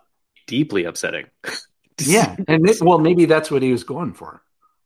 deeply 0.48 0.86
upsetting. 0.86 1.28
yeah, 2.00 2.36
and 2.48 2.68
it, 2.70 2.82
well, 2.82 3.00
maybe 3.00 3.26
that's 3.26 3.50
what 3.50 3.62
he 3.62 3.72
was 3.72 3.84
going 3.84 4.14
for. 4.14 4.42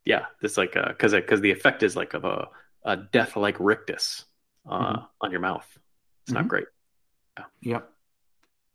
Yeah, 0.05 0.25
it's 0.41 0.57
like 0.57 0.73
because 0.73 1.13
uh, 1.13 1.17
because 1.17 1.41
the 1.41 1.51
effect 1.51 1.83
is 1.83 1.95
like 1.95 2.13
of 2.13 2.25
a, 2.25 2.47
a 2.83 2.95
death 2.97 3.35
like 3.35 3.57
rictus 3.59 4.25
uh, 4.69 4.93
mm-hmm. 4.93 5.01
on 5.21 5.31
your 5.31 5.39
mouth. 5.39 5.67
It's 6.23 6.31
mm-hmm. 6.31 6.41
not 6.41 6.47
great. 6.47 6.65
Yeah. 7.37 7.45
Yep. 7.61 7.89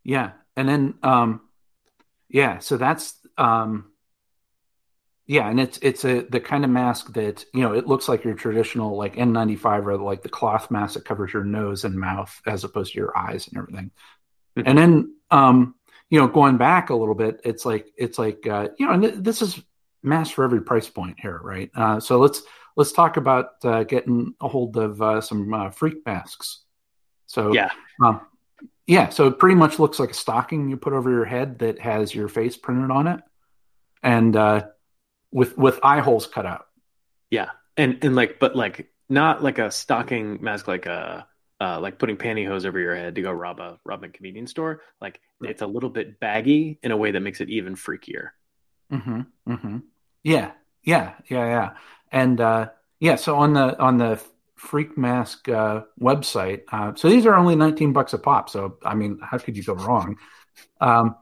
Yeah, 0.02 0.30
and 0.56 0.68
then 0.68 0.94
um, 1.02 1.42
yeah, 2.28 2.58
so 2.58 2.76
that's 2.76 3.14
um, 3.36 3.90
yeah, 5.26 5.48
and 5.48 5.60
it's 5.60 5.78
it's 5.82 6.04
a 6.04 6.22
the 6.22 6.40
kind 6.40 6.64
of 6.64 6.70
mask 6.70 7.12
that 7.14 7.44
you 7.52 7.60
know 7.60 7.74
it 7.74 7.86
looks 7.86 8.08
like 8.08 8.24
your 8.24 8.34
traditional 8.34 8.96
like 8.96 9.16
N95 9.16 9.86
or 9.86 9.98
like 9.98 10.22
the 10.22 10.28
cloth 10.28 10.70
mask 10.70 10.94
that 10.94 11.04
covers 11.04 11.32
your 11.32 11.44
nose 11.44 11.84
and 11.84 11.94
mouth 11.94 12.40
as 12.46 12.64
opposed 12.64 12.92
to 12.92 12.98
your 12.98 13.16
eyes 13.16 13.46
and 13.48 13.58
everything. 13.58 13.90
Mm-hmm. 14.56 14.68
And 14.68 14.78
then 14.78 15.14
um, 15.30 15.74
you 16.08 16.18
know 16.18 16.28
going 16.28 16.56
back 16.56 16.90
a 16.90 16.96
little 16.96 17.14
bit, 17.14 17.40
it's 17.44 17.64
like 17.64 17.92
it's 17.96 18.18
like 18.18 18.46
uh, 18.46 18.68
you 18.78 18.86
know, 18.86 18.92
and 18.92 19.02
th- 19.02 19.14
this 19.16 19.42
is 19.42 19.60
mask 20.02 20.34
for 20.34 20.44
every 20.44 20.62
price 20.62 20.88
point 20.88 21.20
here, 21.20 21.38
right? 21.42 21.70
Uh, 21.74 22.00
so 22.00 22.18
let's 22.18 22.42
let's 22.76 22.92
talk 22.92 23.16
about 23.16 23.64
uh, 23.64 23.84
getting 23.84 24.34
a 24.40 24.48
hold 24.48 24.76
of 24.76 25.00
uh, 25.00 25.20
some 25.20 25.52
uh, 25.52 25.70
freak 25.70 26.04
masks. 26.06 26.62
So 27.26 27.52
yeah, 27.52 27.70
um, 28.02 28.20
yeah, 28.86 29.08
so 29.08 29.28
it 29.28 29.38
pretty 29.38 29.54
much 29.54 29.78
looks 29.78 29.98
like 29.98 30.10
a 30.10 30.14
stocking 30.14 30.68
you 30.68 30.76
put 30.76 30.92
over 30.92 31.10
your 31.10 31.24
head 31.24 31.60
that 31.60 31.78
has 31.78 32.14
your 32.14 32.28
face 32.28 32.56
printed 32.56 32.90
on 32.90 33.06
it, 33.06 33.20
and 34.02 34.34
uh, 34.34 34.66
with 35.30 35.56
with 35.56 35.78
eye 35.82 36.00
holes 36.00 36.26
cut 36.26 36.46
out. 36.46 36.66
Yeah, 37.30 37.50
and 37.76 37.98
and 38.02 38.16
like, 38.16 38.40
but 38.40 38.56
like 38.56 38.90
not 39.08 39.42
like 39.42 39.58
a 39.58 39.70
stocking 39.70 40.42
mask, 40.42 40.66
like 40.66 40.86
a 40.86 41.26
uh, 41.60 41.78
like 41.78 41.98
putting 41.98 42.16
pantyhose 42.16 42.64
over 42.64 42.78
your 42.78 42.96
head 42.96 43.14
to 43.14 43.22
go 43.22 43.30
rob 43.30 43.60
a 43.60 43.78
rob 43.84 44.02
a 44.02 44.08
convenience 44.08 44.50
store. 44.50 44.80
Like 45.00 45.20
right. 45.40 45.50
it's 45.50 45.62
a 45.62 45.66
little 45.66 45.90
bit 45.90 46.18
baggy 46.18 46.78
in 46.82 46.90
a 46.90 46.96
way 46.96 47.10
that 47.10 47.20
makes 47.20 47.40
it 47.40 47.50
even 47.50 47.74
freakier. 47.74 48.30
Mm-hmm. 48.90 49.20
Mm-hmm. 49.48 49.78
Yeah. 50.22 50.52
Yeah. 50.82 51.12
Yeah. 51.28 51.46
Yeah. 51.46 51.70
And 52.10 52.40
uh, 52.40 52.70
yeah. 52.98 53.16
So 53.16 53.36
on 53.36 53.52
the 53.52 53.78
on 53.78 53.98
the 53.98 54.20
Freak 54.60 54.98
Mask 54.98 55.48
uh, 55.48 55.82
website. 55.98 56.62
Uh, 56.70 56.94
so 56.94 57.08
these 57.08 57.24
are 57.24 57.34
only 57.34 57.56
19 57.56 57.94
bucks 57.94 58.12
a 58.12 58.18
pop. 58.18 58.50
So, 58.50 58.76
I 58.84 58.94
mean, 58.94 59.18
how 59.22 59.38
could 59.38 59.56
you 59.56 59.62
go 59.62 59.72
wrong? 59.72 60.18
Um, 60.82 61.16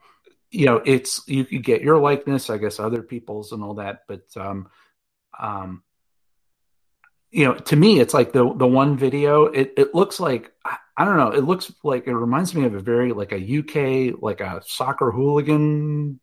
you 0.51 0.67
know, 0.67 0.83
it's, 0.85 1.23
you 1.29 1.45
could 1.45 1.63
get 1.63 1.83
your 1.83 1.99
likeness, 1.99 2.51
I 2.51 2.59
guess 2.59 2.81
other 2.81 3.03
people's 3.03 3.53
and 3.53 3.63
all 3.63 3.75
that. 3.75 4.01
But, 4.09 4.25
um, 4.37 4.69
um, 5.39 5.85
you 7.31 7.45
know, 7.45 7.55
to 7.55 7.77
me, 7.77 8.01
it's 8.01 8.13
like 8.13 8.33
the, 8.33 8.53
the 8.55 8.67
one 8.67 8.97
video, 8.97 9.45
it, 9.45 9.75
it 9.77 9.95
looks 9.95 10.19
like, 10.19 10.53
I 10.97 11.05
don't 11.05 11.17
know, 11.17 11.31
it 11.31 11.45
looks 11.45 11.73
like, 11.85 12.09
it 12.09 12.15
reminds 12.15 12.55
me 12.57 12.65
of 12.65 12.75
a 12.75 12.81
very, 12.81 13.13
like 13.13 13.33
a 13.33 13.37
UK, 13.37 14.21
like 14.21 14.41
a 14.41 14.63
soccer 14.67 15.13
hooligan 15.13 16.19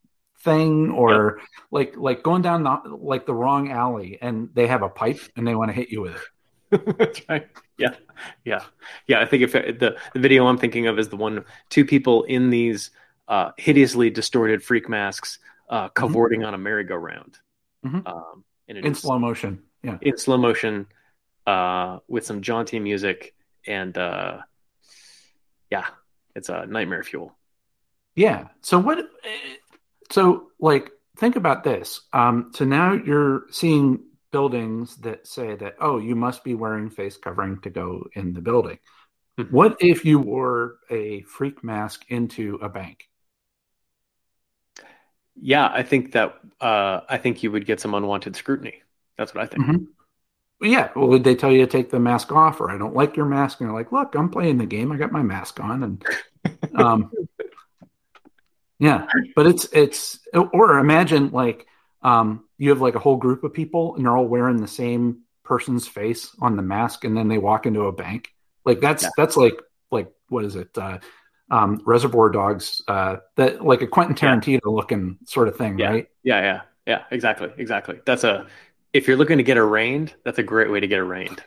thing 0.45 0.91
or 0.91 1.39
yep. 1.39 1.47
like 1.71 1.97
like 1.97 2.23
going 2.23 2.41
down 2.41 2.63
the 2.63 2.79
like 2.97 3.25
the 3.25 3.33
wrong 3.33 3.71
alley 3.71 4.17
and 4.21 4.49
they 4.53 4.67
have 4.67 4.83
a 4.83 4.89
pipe 4.89 5.19
and 5.35 5.45
they 5.45 5.55
want 5.55 5.69
to 5.69 5.73
hit 5.73 5.89
you 5.89 6.01
with 6.01 6.15
it 6.15 6.21
That's 6.97 7.21
right. 7.29 7.47
Yeah, 7.77 7.95
yeah, 8.43 8.63
yeah. 9.07 9.21
I 9.21 9.25
think 9.25 9.43
if 9.43 9.51
the 9.53 9.97
the 10.13 10.19
video 10.19 10.47
I'm 10.47 10.57
thinking 10.57 10.87
of 10.87 10.97
is 10.97 11.09
the 11.09 11.15
one 11.15 11.45
two 11.69 11.85
people 11.85 12.23
in 12.23 12.49
these 12.49 12.91
uh, 13.27 13.51
hideously 13.57 14.09
distorted 14.09 14.63
freak 14.63 14.89
masks 14.89 15.39
uh, 15.69 15.85
mm-hmm. 15.85 15.93
cavorting 15.93 16.39
mm-hmm. 16.39 16.47
on 16.47 16.53
a 16.53 16.57
merry-go-round, 16.57 17.37
mm-hmm. 17.85 18.07
um, 18.07 18.43
in 18.67 18.95
slow 18.95 19.19
motion. 19.19 19.61
Yeah, 19.83 19.97
in 20.01 20.17
slow 20.17 20.37
motion 20.37 20.87
uh, 21.45 21.99
with 22.07 22.25
some 22.25 22.41
jaunty 22.41 22.79
music 22.79 23.35
and 23.67 23.97
uh, 23.97 24.39
yeah, 25.69 25.85
it's 26.35 26.49
a 26.49 26.65
nightmare 26.65 27.03
fuel. 27.03 27.35
Yeah. 28.15 28.47
So 28.61 28.79
what? 28.79 28.99
So 30.11 30.51
like, 30.59 30.91
think 31.17 31.35
about 31.35 31.63
this. 31.63 32.01
Um, 32.13 32.51
so 32.53 32.65
now 32.65 32.93
you're 32.93 33.45
seeing 33.49 33.99
buildings 34.35 34.97
that 34.97 35.25
say 35.25 35.55
that 35.55 35.75
oh 35.79 35.97
you 35.97 36.13
must 36.13 36.43
be 36.43 36.55
wearing 36.55 36.89
face 36.89 37.15
covering 37.15 37.57
to 37.61 37.69
go 37.69 38.05
in 38.15 38.33
the 38.33 38.41
building 38.41 38.77
mm-hmm. 39.39 39.55
what 39.55 39.77
if 39.79 40.03
you 40.03 40.19
wore 40.19 40.75
a 40.89 41.21
freak 41.21 41.63
mask 41.63 42.03
into 42.09 42.59
a 42.61 42.67
bank 42.67 43.07
yeah 45.39 45.71
i 45.73 45.81
think 45.81 46.11
that 46.11 46.35
uh, 46.59 46.99
i 47.07 47.17
think 47.17 47.43
you 47.43 47.49
would 47.49 47.65
get 47.65 47.79
some 47.79 47.93
unwanted 47.93 48.35
scrutiny 48.35 48.81
that's 49.17 49.33
what 49.33 49.41
i 49.41 49.47
think 49.47 49.63
mm-hmm. 49.63 50.65
yeah 50.65 50.89
well 50.97 51.07
would 51.07 51.23
they 51.23 51.35
tell 51.35 51.49
you 51.49 51.59
to 51.59 51.71
take 51.71 51.89
the 51.89 51.97
mask 51.97 52.33
off 52.33 52.59
or 52.59 52.69
i 52.69 52.77
don't 52.77 52.93
like 52.93 53.15
your 53.15 53.25
mask 53.25 53.61
and 53.61 53.69
you're 53.69 53.79
like 53.79 53.93
look 53.93 54.15
i'm 54.15 54.29
playing 54.29 54.57
the 54.57 54.65
game 54.65 54.91
i 54.91 54.97
got 54.97 55.13
my 55.13 55.23
mask 55.23 55.61
on 55.61 55.81
and 55.81 56.05
um 56.75 57.09
yeah 58.79 59.05
but 59.35 59.47
it's 59.47 59.65
it's 59.71 60.19
or 60.33 60.77
imagine 60.79 61.31
like 61.31 61.65
um 62.01 62.43
you 62.57 62.69
have 62.69 62.81
like 62.81 62.95
a 62.95 62.99
whole 62.99 63.17
group 63.17 63.43
of 63.43 63.53
people 63.53 63.95
and 63.95 64.05
they're 64.05 64.15
all 64.15 64.27
wearing 64.27 64.57
the 64.57 64.67
same 64.67 65.21
person's 65.43 65.87
face 65.87 66.35
on 66.41 66.55
the 66.55 66.61
mask 66.61 67.03
and 67.03 67.15
then 67.15 67.27
they 67.27 67.37
walk 67.37 67.65
into 67.65 67.81
a 67.81 67.91
bank 67.91 68.29
like 68.65 68.79
that's 68.81 69.03
yeah. 69.03 69.09
that's 69.17 69.37
like 69.37 69.59
like 69.91 70.11
what 70.29 70.43
is 70.43 70.55
it 70.55 70.75
uh 70.77 70.97
um 71.51 71.81
reservoir 71.85 72.29
dogs 72.29 72.81
uh 72.87 73.17
that 73.35 73.63
like 73.63 73.81
a 73.81 73.87
quentin 73.87 74.15
tarantino 74.15 74.59
yeah. 74.65 74.71
looking 74.71 75.17
sort 75.25 75.47
of 75.47 75.55
thing 75.55 75.77
yeah. 75.77 75.89
right 75.89 76.09
yeah 76.23 76.41
yeah 76.41 76.61
yeah 76.87 77.03
exactly 77.11 77.49
exactly 77.57 77.99
that's 78.05 78.23
a 78.23 78.47
if 78.91 79.07
you're 79.07 79.17
looking 79.17 79.37
to 79.37 79.43
get 79.43 79.57
arraigned 79.57 80.13
that's 80.23 80.39
a 80.39 80.43
great 80.43 80.71
way 80.71 80.79
to 80.79 80.87
get 80.87 80.99
arraigned 80.99 81.43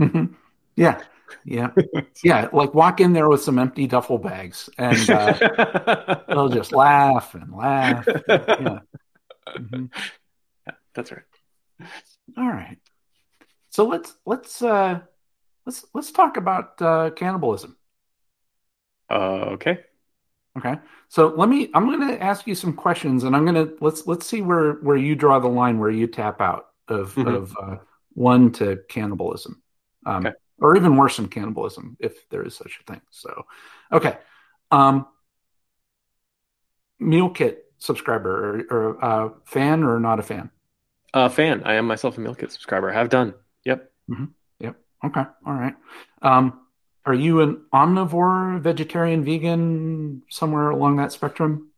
mm-hmm. 0.00 0.24
yeah 0.76 1.00
yeah 1.44 1.70
yeah 2.22 2.48
like 2.52 2.72
walk 2.72 3.00
in 3.00 3.12
there 3.12 3.28
with 3.28 3.42
some 3.42 3.58
empty 3.58 3.86
duffel 3.86 4.18
bags 4.18 4.70
and 4.78 5.10
uh, 5.10 6.20
they'll 6.28 6.48
just 6.48 6.72
laugh 6.72 7.34
and 7.34 7.52
laugh 7.52 8.06
and, 8.06 8.24
yeah. 8.28 8.78
Mm-hmm. 9.48 9.86
That's 10.94 11.12
right. 11.12 11.22
All 12.36 12.48
right. 12.48 12.78
So 13.70 13.84
let's 13.84 14.14
let's 14.24 14.62
uh 14.62 15.00
let's 15.64 15.84
let's 15.94 16.10
talk 16.10 16.36
about 16.36 16.80
uh 16.80 17.10
cannibalism. 17.10 17.76
Uh, 19.10 19.52
okay. 19.52 19.80
Okay. 20.58 20.76
So 21.08 21.28
let 21.36 21.48
me 21.48 21.68
I'm 21.74 21.86
going 21.86 22.08
to 22.08 22.22
ask 22.22 22.46
you 22.46 22.54
some 22.54 22.72
questions 22.72 23.24
and 23.24 23.36
I'm 23.36 23.44
going 23.44 23.66
to 23.66 23.76
let's 23.80 24.06
let's 24.06 24.26
see 24.26 24.40
where 24.40 24.74
where 24.74 24.96
you 24.96 25.14
draw 25.14 25.38
the 25.38 25.48
line 25.48 25.78
where 25.78 25.90
you 25.90 26.06
tap 26.06 26.40
out 26.40 26.68
of 26.88 27.14
mm-hmm. 27.14 27.28
of 27.28 27.56
uh, 27.62 27.76
one 28.14 28.52
to 28.52 28.78
cannibalism. 28.88 29.62
Um, 30.06 30.26
okay. 30.26 30.36
Or 30.60 30.76
even 30.76 30.96
worse 30.96 31.16
than 31.16 31.28
cannibalism 31.28 31.96
if 32.00 32.28
there 32.30 32.42
is 32.42 32.56
such 32.56 32.80
a 32.80 32.92
thing. 32.92 33.00
So 33.10 33.46
okay. 33.92 34.18
Um 34.70 35.06
meal 36.98 37.30
kit 37.30 37.66
subscriber 37.78 38.66
or, 38.70 38.76
or 38.78 39.04
uh, 39.04 39.28
fan 39.44 39.84
or 39.84 40.00
not 40.00 40.18
a 40.18 40.22
fan? 40.22 40.50
Uh, 41.14 41.28
fan. 41.28 41.62
I 41.64 41.74
am 41.74 41.86
myself 41.86 42.18
a 42.18 42.20
Meal 42.20 42.34
Kit 42.34 42.52
subscriber. 42.52 42.90
I 42.90 42.94
have 42.94 43.08
done. 43.08 43.34
Yep. 43.64 43.90
Mm-hmm. 44.10 44.24
Yep. 44.60 44.76
Okay. 45.06 45.24
All 45.46 45.54
right. 45.54 45.74
Um, 46.22 46.60
are 47.04 47.14
you 47.14 47.40
an 47.40 47.64
omnivore, 47.72 48.60
vegetarian, 48.60 49.24
vegan, 49.24 50.22
somewhere 50.28 50.70
along 50.70 50.96
that 50.96 51.12
spectrum? 51.12 51.70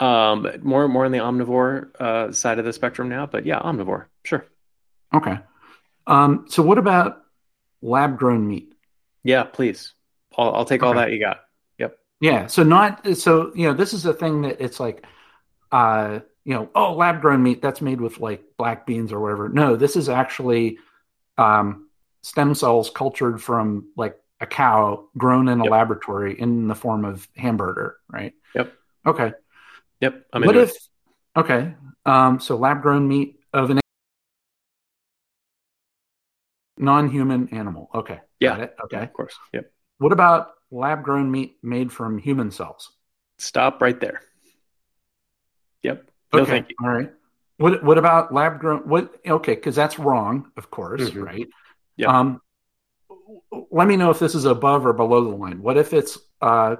Um, 0.00 0.46
more 0.62 0.88
more 0.88 1.04
on 1.04 1.12
the 1.12 1.18
omnivore 1.18 1.94
uh, 2.00 2.32
side 2.32 2.58
of 2.58 2.64
the 2.64 2.72
spectrum 2.72 3.08
now, 3.08 3.24
but 3.26 3.46
yeah, 3.46 3.60
omnivore, 3.60 4.06
sure. 4.24 4.44
Okay. 5.14 5.38
Um, 6.08 6.46
so 6.48 6.62
what 6.62 6.78
about 6.78 7.21
lab 7.82 8.18
grown 8.18 8.46
meat? 8.46 8.72
Yeah, 9.24 9.44
please. 9.44 9.92
I'll, 10.36 10.54
I'll 10.54 10.64
take 10.64 10.82
all 10.82 10.94
that 10.94 11.12
you 11.12 11.20
got. 11.20 11.40
Yep. 11.78 11.98
Yeah. 12.20 12.46
So 12.46 12.62
not 12.62 13.06
so 13.16 13.52
you 13.54 13.68
know 13.68 13.74
this 13.74 13.92
is 13.92 14.06
a 14.06 14.14
thing 14.14 14.42
that 14.42 14.60
it's 14.60 14.80
like, 14.80 15.04
uh, 15.70 16.20
you 16.44 16.54
know, 16.54 16.70
oh, 16.74 16.94
lab 16.94 17.20
grown 17.20 17.42
meat 17.42 17.60
that's 17.62 17.80
made 17.80 18.00
with 18.00 18.18
like 18.18 18.42
black 18.56 18.86
beans 18.86 19.12
or 19.12 19.20
whatever. 19.20 19.48
No, 19.48 19.76
this 19.76 19.96
is 19.96 20.08
actually 20.08 20.78
um, 21.38 21.88
stem 22.22 22.54
cells 22.54 22.90
cultured 22.90 23.42
from 23.42 23.88
like 23.96 24.16
a 24.40 24.46
cow 24.46 25.08
grown 25.16 25.48
in 25.48 25.60
a 25.60 25.64
yep. 25.64 25.70
laboratory 25.70 26.38
in 26.38 26.66
the 26.66 26.74
form 26.74 27.04
of 27.04 27.28
hamburger, 27.36 27.96
right? 28.08 28.32
Yep. 28.54 28.72
Okay. 29.06 29.32
Yep. 30.00 30.26
I'm 30.32 30.42
what 30.42 30.56
if? 30.56 30.70
It. 30.70 30.76
Okay. 31.36 31.74
Um, 32.04 32.40
so 32.40 32.56
lab 32.56 32.82
grown 32.82 33.06
meat 33.06 33.38
of 33.52 33.70
an 33.70 33.81
non-human 36.82 37.48
animal. 37.50 37.88
Okay. 37.94 38.20
Yeah. 38.40 38.66
Okay. 38.84 39.02
Of 39.02 39.12
course. 39.12 39.34
Yep. 39.52 39.72
What 39.98 40.12
about 40.12 40.52
lab 40.70 41.02
grown 41.02 41.30
meat 41.30 41.56
made 41.62 41.92
from 41.92 42.18
human 42.18 42.50
cells? 42.50 42.90
Stop 43.38 43.80
right 43.80 43.98
there. 43.98 44.22
Yep. 45.82 46.10
No, 46.32 46.40
okay. 46.40 46.50
thank 46.50 46.70
you. 46.70 46.76
All 46.82 46.90
right. 46.90 47.12
What 47.56 47.82
What 47.84 47.98
about 47.98 48.34
lab 48.34 48.58
grown? 48.58 48.88
What? 48.88 49.14
Okay, 49.26 49.54
because 49.54 49.76
that's 49.76 49.98
wrong, 49.98 50.50
of 50.56 50.70
course, 50.70 51.02
mm-hmm. 51.02 51.22
right? 51.22 51.48
Yeah. 51.96 52.08
Um, 52.08 52.40
let 53.70 53.86
me 53.86 53.96
know 53.96 54.10
if 54.10 54.18
this 54.18 54.34
is 54.34 54.44
above 54.44 54.84
or 54.86 54.92
below 54.92 55.24
the 55.24 55.36
line. 55.36 55.62
What 55.62 55.76
if 55.76 55.92
it's 55.92 56.18
uh, 56.40 56.76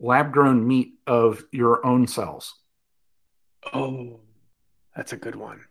lab 0.00 0.32
grown 0.32 0.66
meat 0.66 0.94
of 1.06 1.44
your 1.52 1.84
own 1.86 2.06
cells? 2.06 2.54
Oh, 3.72 4.20
that's 4.94 5.12
a 5.12 5.16
good 5.16 5.36
one. 5.36 5.64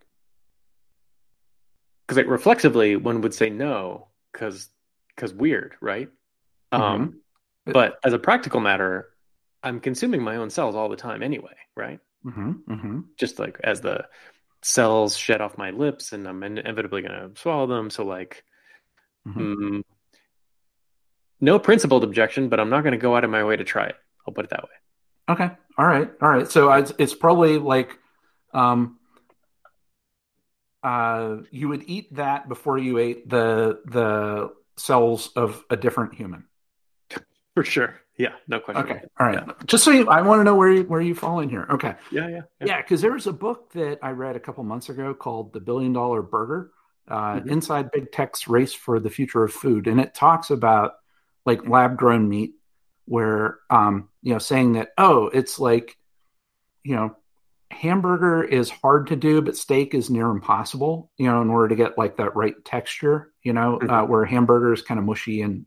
Because 2.08 2.18
like 2.18 2.28
reflexively, 2.28 2.96
one 2.96 3.20
would 3.22 3.34
say 3.34 3.50
no, 3.50 4.08
because 4.32 4.70
because 5.16 5.34
weird, 5.34 5.76
right? 5.82 6.10
Um, 6.72 6.82
mm-hmm. 6.82 7.04
Um, 7.04 7.22
but 7.66 8.00
as 8.06 8.14
a 8.14 8.20
practical 8.20 8.62
matter, 8.62 9.10
I'm 9.62 9.82
consuming 9.82 10.24
my 10.24 10.38
own 10.38 10.50
cells 10.50 10.76
all 10.76 10.88
the 10.88 10.96
time 10.96 11.22
anyway, 11.22 11.56
right? 11.76 12.00
Mm-hmm. 12.26 12.52
Mm-hmm. 12.72 13.00
Just 13.18 13.40
like 13.40 13.60
as 13.64 13.82
the 13.82 14.06
cells 14.62 15.18
shed 15.18 15.42
off 15.42 15.58
my 15.58 15.72
lips, 15.72 16.14
and 16.14 16.28
I'm 16.28 16.44
inevitably 16.44 17.02
going 17.02 17.14
to 17.14 17.42
swallow 17.42 17.68
them. 17.68 17.90
So 17.90 18.06
like, 18.06 18.44
mm, 19.28 19.84
no 21.42 21.60
principled 21.60 22.04
objection, 22.04 22.48
but 22.50 22.60
I'm 22.60 22.70
not 22.70 22.82
going 22.82 22.94
to 22.94 22.98
go 22.98 23.16
out 23.16 23.24
of 23.24 23.30
my 23.30 23.44
way 23.44 23.58
to 23.58 23.64
try 23.64 23.88
it. 23.88 23.96
I'll 24.26 24.34
put 24.34 24.46
it 24.46 24.52
that 24.52 24.64
way. 24.64 24.70
Okay. 25.30 25.50
All 25.78 25.86
right. 25.86 26.10
All 26.22 26.30
right. 26.30 26.50
So 26.50 26.72
it's, 26.72 26.94
it's 26.98 27.14
probably 27.14 27.58
like, 27.58 27.98
um, 28.54 28.98
uh, 30.88 31.42
you 31.52 31.68
would 31.68 31.84
eat 31.88 32.16
that 32.16 32.48
before 32.48 32.78
you 32.78 32.98
ate 32.98 33.28
the 33.28 33.82
the 33.86 34.54
cells 34.78 35.32
of 35.36 35.64
a 35.70 35.76
different 35.76 36.16
human. 36.16 36.46
For 37.56 37.66
sure. 37.66 37.96
Yeah. 38.18 38.34
No 38.48 38.60
question. 38.60 38.84
Okay. 38.84 39.02
All 39.20 39.28
right. 39.28 39.44
Yeah. 39.46 39.54
Just 39.66 39.84
so 39.84 39.92
you, 39.92 40.08
I 40.08 40.22
want 40.22 40.40
to 40.40 40.44
know 40.44 40.56
where 40.56 40.72
you, 40.72 40.84
where 40.84 41.02
you 41.02 41.14
fall 41.14 41.40
in 41.42 41.50
here. 41.50 41.68
Okay. 41.72 41.96
Yeah. 42.12 42.28
Yeah. 42.28 42.42
Yeah. 42.64 42.82
Because 42.82 43.02
yeah, 43.02 43.08
there 43.08 43.14
was 43.14 43.28
a 43.28 43.34
book 43.34 43.74
that 43.74 44.00
I 44.02 44.12
read 44.12 44.36
a 44.36 44.40
couple 44.40 44.64
months 44.64 44.90
ago 44.90 45.14
called 45.14 45.54
The 45.54 45.60
Billion 45.60 45.92
Dollar 45.92 46.22
Burger. 46.22 46.72
Uh, 47.08 47.36
mm-hmm. 47.36 47.50
Inside 47.50 47.92
Big 47.92 48.12
Tech's 48.12 48.48
Race 48.48 48.74
for 48.74 49.00
the 49.00 49.10
Future 49.10 49.44
of 49.44 49.54
Food, 49.54 49.88
and 49.88 50.00
it 50.00 50.14
talks 50.14 50.50
about 50.50 50.96
like 51.46 51.68
lab 51.68 51.98
grown 51.98 52.28
meat 52.28 52.52
where 53.06 53.60
um 53.70 54.10
you 54.22 54.34
know 54.34 54.40
saying 54.40 54.74
that 54.74 54.90
oh 54.98 55.28
it's 55.28 55.58
like 55.58 55.98
you 56.84 56.96
know 56.96 57.16
hamburger 57.70 58.44
is 58.44 58.70
hard 58.70 59.08
to 59.08 59.16
do 59.16 59.42
but 59.42 59.58
steak 59.58 59.94
is 59.94 60.10
near 60.10 60.30
impossible 60.30 61.12
you 61.18 61.28
know 61.28 61.42
in 61.42 61.50
order 61.50 61.68
to 61.68 61.76
get 61.76 61.98
like 61.98 62.18
that 62.18 62.36
right 62.36 62.64
texture 62.64 63.34
you 63.44 63.54
know 63.54 63.78
mm-hmm. 63.82 63.90
uh, 63.90 64.06
where 64.06 64.26
hamburger 64.26 64.72
is 64.74 64.82
kind 64.82 65.00
of 65.00 65.06
mushy 65.06 65.42
and 65.42 65.66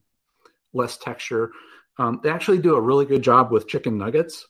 less 0.73 0.97
texture. 0.97 1.53
Um, 1.99 2.21
they 2.23 2.31
actually 2.31 2.59
do 2.59 2.77
a 2.77 2.81
really 2.81 3.05
good 3.05 3.23
job 3.23 3.51
with 3.51 3.69
chicken 3.69 3.99
nuggets. 3.99 4.47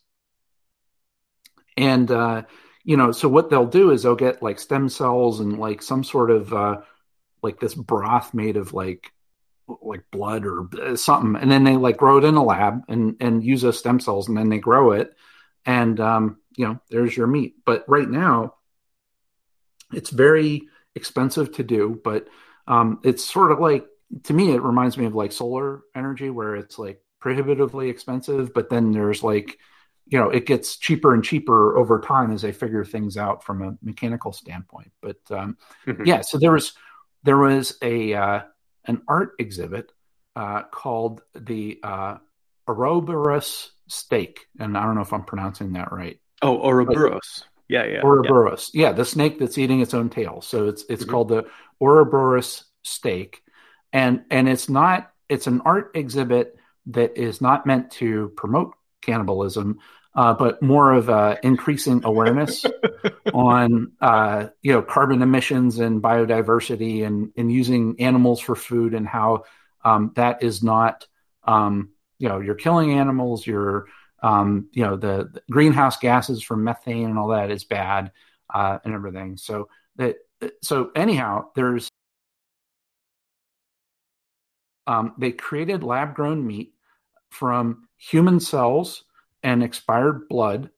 And 1.77 2.11
uh, 2.11 2.43
you 2.85 2.97
know 2.97 3.13
so 3.13 3.29
what 3.29 3.51
they'll 3.51 3.67
do 3.67 3.91
is 3.91 4.03
they'll 4.03 4.17
get 4.17 4.43
like 4.43 4.59
stem 4.59 4.89
cells 4.89 5.41
and 5.41 5.59
like 5.59 5.83
some 5.83 6.05
sort 6.05 6.31
of 6.31 6.53
uh, 6.53 6.81
like 7.43 7.61
this 7.61 7.75
broth 7.75 8.35
made 8.35 8.57
of 8.57 8.73
like 8.73 9.13
like 9.83 10.05
blood 10.11 10.45
or 10.45 10.69
uh, 10.81 10.97
something, 10.97 11.41
and 11.41 11.51
then 11.51 11.65
they 11.65 11.77
like 11.77 11.97
grow 11.97 12.19
it 12.19 12.25
in 12.25 12.35
a 12.35 12.45
lab 12.45 12.83
and 12.89 13.17
and 13.21 13.45
use 13.45 13.63
those 13.63 13.79
stem 13.79 14.01
cells, 14.01 14.29
and 14.29 14.37
then 14.37 14.49
they 14.49 14.59
grow 14.59 14.93
it, 14.93 15.15
and 15.65 16.01
um, 16.01 16.39
you 16.57 16.67
know, 16.67 16.81
there's 16.91 17.17
your 17.17 17.27
meat. 17.27 17.55
But 17.65 17.85
right 17.89 18.09
now, 18.09 18.55
it's 19.93 20.11
very 20.11 20.69
expensive 20.95 21.53
to 21.53 21.63
do, 21.63 22.01
but 22.03 22.29
um, 22.67 23.01
it's 23.05 23.25
sort 23.25 23.53
of 23.53 23.61
like 23.61 23.87
to 24.25 24.33
me, 24.33 24.53
it 24.53 24.63
reminds 24.63 24.99
me 24.99 25.07
of 25.07 25.15
like 25.15 25.33
solar 25.33 25.83
energy, 25.95 26.31
where 26.31 26.57
it's 26.57 26.79
like 26.79 27.01
prohibitively 27.21 27.89
expensive, 27.89 28.53
but 28.53 28.71
then 28.71 28.93
there's 28.93 29.23
like 29.23 29.59
you 30.07 30.19
know 30.19 30.31
it 30.31 30.47
gets 30.47 30.77
cheaper 30.77 31.15
and 31.15 31.23
cheaper 31.23 31.77
over 31.77 32.01
time 32.01 32.33
as 32.33 32.43
they 32.43 32.53
figure 32.53 32.85
things 32.85 33.17
out 33.17 33.45
from 33.45 33.63
a 33.63 33.79
mechanical 33.83 34.33
standpoint. 34.33 34.91
But 35.01 35.19
um, 35.31 35.57
mm-hmm. 35.87 36.05
yeah, 36.05 36.23
so 36.23 36.39
there 36.39 36.53
was 36.53 36.73
there 37.23 37.39
was 37.39 37.77
a 37.83 38.15
uh, 38.15 38.41
an 38.87 39.03
art 39.07 39.33
exhibit 39.39 39.93
uh, 40.35 40.63
called 40.65 41.23
the 41.35 41.79
uh, 41.83 42.17
Ouroboros 42.69 43.71
steak, 43.87 44.47
and 44.59 44.77
I 44.77 44.85
don't 44.85 44.97
know 44.97 45.03
if 45.03 45.13
I'm 45.13 45.25
pronouncing 45.25 45.75
that 45.75 45.93
right. 45.93 46.19
Oh, 46.42 46.59
Ouroboros. 46.59 47.44
Yeah, 47.68 47.85
yeah. 47.85 48.03
Ouroboros. 48.03 48.70
Yeah. 48.74 48.88
yeah. 48.88 48.92
the 48.92 49.05
snake 49.05 49.38
that's 49.38 49.59
eating 49.59 49.81
its 49.81 49.94
own 49.94 50.11
tail. 50.11 50.40
So 50.40 50.68
it's 50.68 50.85
it's 50.88 51.03
mm-hmm. 51.03 51.11
called 51.11 51.29
the 51.29 51.46
Ouroboros 51.81 52.64
steak, 52.83 53.42
and 53.92 54.24
and 54.31 54.48
it's 54.48 54.68
not. 54.68 55.12
It's 55.29 55.46
an 55.46 55.61
art 55.64 55.92
exhibit 55.94 56.57
that 56.87 57.16
is 57.16 57.40
not 57.40 57.66
meant 57.66 57.92
to 57.92 58.33
promote 58.37 58.74
cannibalism, 59.00 59.79
uh, 60.14 60.35
but 60.35 60.62
more 60.62 60.92
of 60.92 61.09
uh, 61.09 61.37
increasing 61.42 62.05
awareness 62.05 62.64
on 63.35 63.92
uh, 64.00 64.48
you 64.62 64.72
know 64.72 64.83
carbon 64.83 65.22
emissions 65.22 65.79
and 65.79 66.03
biodiversity 66.03 67.07
and, 67.07 67.33
and 67.37 67.53
using 67.53 68.00
animals 68.00 68.40
for 68.40 68.57
food 68.57 68.94
and 68.94 69.07
how 69.07 69.44
um, 69.85 70.12
that 70.16 70.42
is 70.42 70.62
not 70.62 71.07
um, 71.44 71.90
you 72.18 72.29
know 72.29 72.40
you're 72.40 72.55
killing 72.55 72.92
animals 72.92 73.46
you're 73.46 73.87
um, 74.22 74.68
you 74.72 74.85
know 74.85 74.96
the, 74.96 75.30
the, 75.33 75.42
greenhouse 75.50 75.96
gases 75.96 76.42
from 76.42 76.64
methane 76.64 77.06
and 77.06 77.18
all 77.18 77.28
that 77.28 77.50
is 77.50 77.64
bad 77.64 78.12
uh, 78.52 78.78
and 78.85 78.94
everything 78.94 79.37
so 79.37 79.68
that 79.96 80.16
so 80.62 80.90
anyhow 80.94 81.44
there's 81.54 81.88
um, 84.87 85.14
they 85.18 85.30
created 85.30 85.85
lab 85.85 86.14
grown 86.14 86.46
meat 86.46 86.74
from 87.30 87.87
human 87.96 88.40
cells 88.40 89.04
and 89.42 89.62
expired 89.62 90.28
blood, 90.28 90.70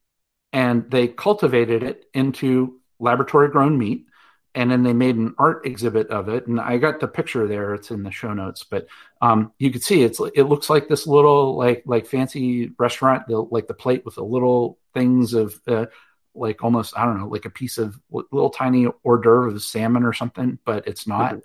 and 0.53 0.91
they 0.91 1.09
cultivated 1.09 1.83
it 1.83 2.05
into 2.15 2.81
laboratory 2.99 3.49
grown 3.49 3.79
meat. 3.79 4.07
And 4.55 4.71
then 4.71 4.83
they 4.83 4.93
made 4.93 5.17
an 5.17 5.35
art 5.39 5.65
exhibit 5.67 6.09
of 6.09 6.29
it, 6.29 6.47
and 6.47 6.61
I 6.61 6.77
got 6.77 7.01
the 7.01 7.09
picture 7.09 7.49
there. 7.49 7.73
It's 7.73 7.91
in 7.91 8.03
the 8.03 8.11
show 8.11 8.35
notes, 8.35 8.65
but 8.65 8.87
um, 9.23 9.53
you 9.59 9.71
could 9.71 9.83
see 9.83 10.03
it's 10.03 10.21
it 10.35 10.43
looks 10.43 10.69
like 10.69 10.89
this 10.89 11.07
little 11.07 11.57
like 11.57 11.83
like 11.87 12.07
fancy 12.07 12.71
restaurant, 12.79 13.27
the, 13.29 13.39
like 13.39 13.67
the 13.67 13.73
plate 13.73 14.05
with 14.05 14.17
the 14.17 14.25
little 14.25 14.79
things 14.93 15.33
of 15.33 15.59
uh, 15.67 15.87
like 16.35 16.63
almost 16.63 16.99
I 16.99 17.07
don't 17.07 17.19
know, 17.19 17.29
like 17.29 17.47
a 17.47 17.51
piece 17.51 17.79
of 17.79 17.99
little 18.11 18.51
tiny 18.51 18.87
hors 19.05 19.23
d'oeuvre 19.23 19.55
of 19.55 19.63
salmon 19.63 20.05
or 20.05 20.13
something, 20.13 20.59
but 20.67 20.87
it's 20.87 21.07
not. 21.07 21.33
Mm-hmm. 21.33 21.41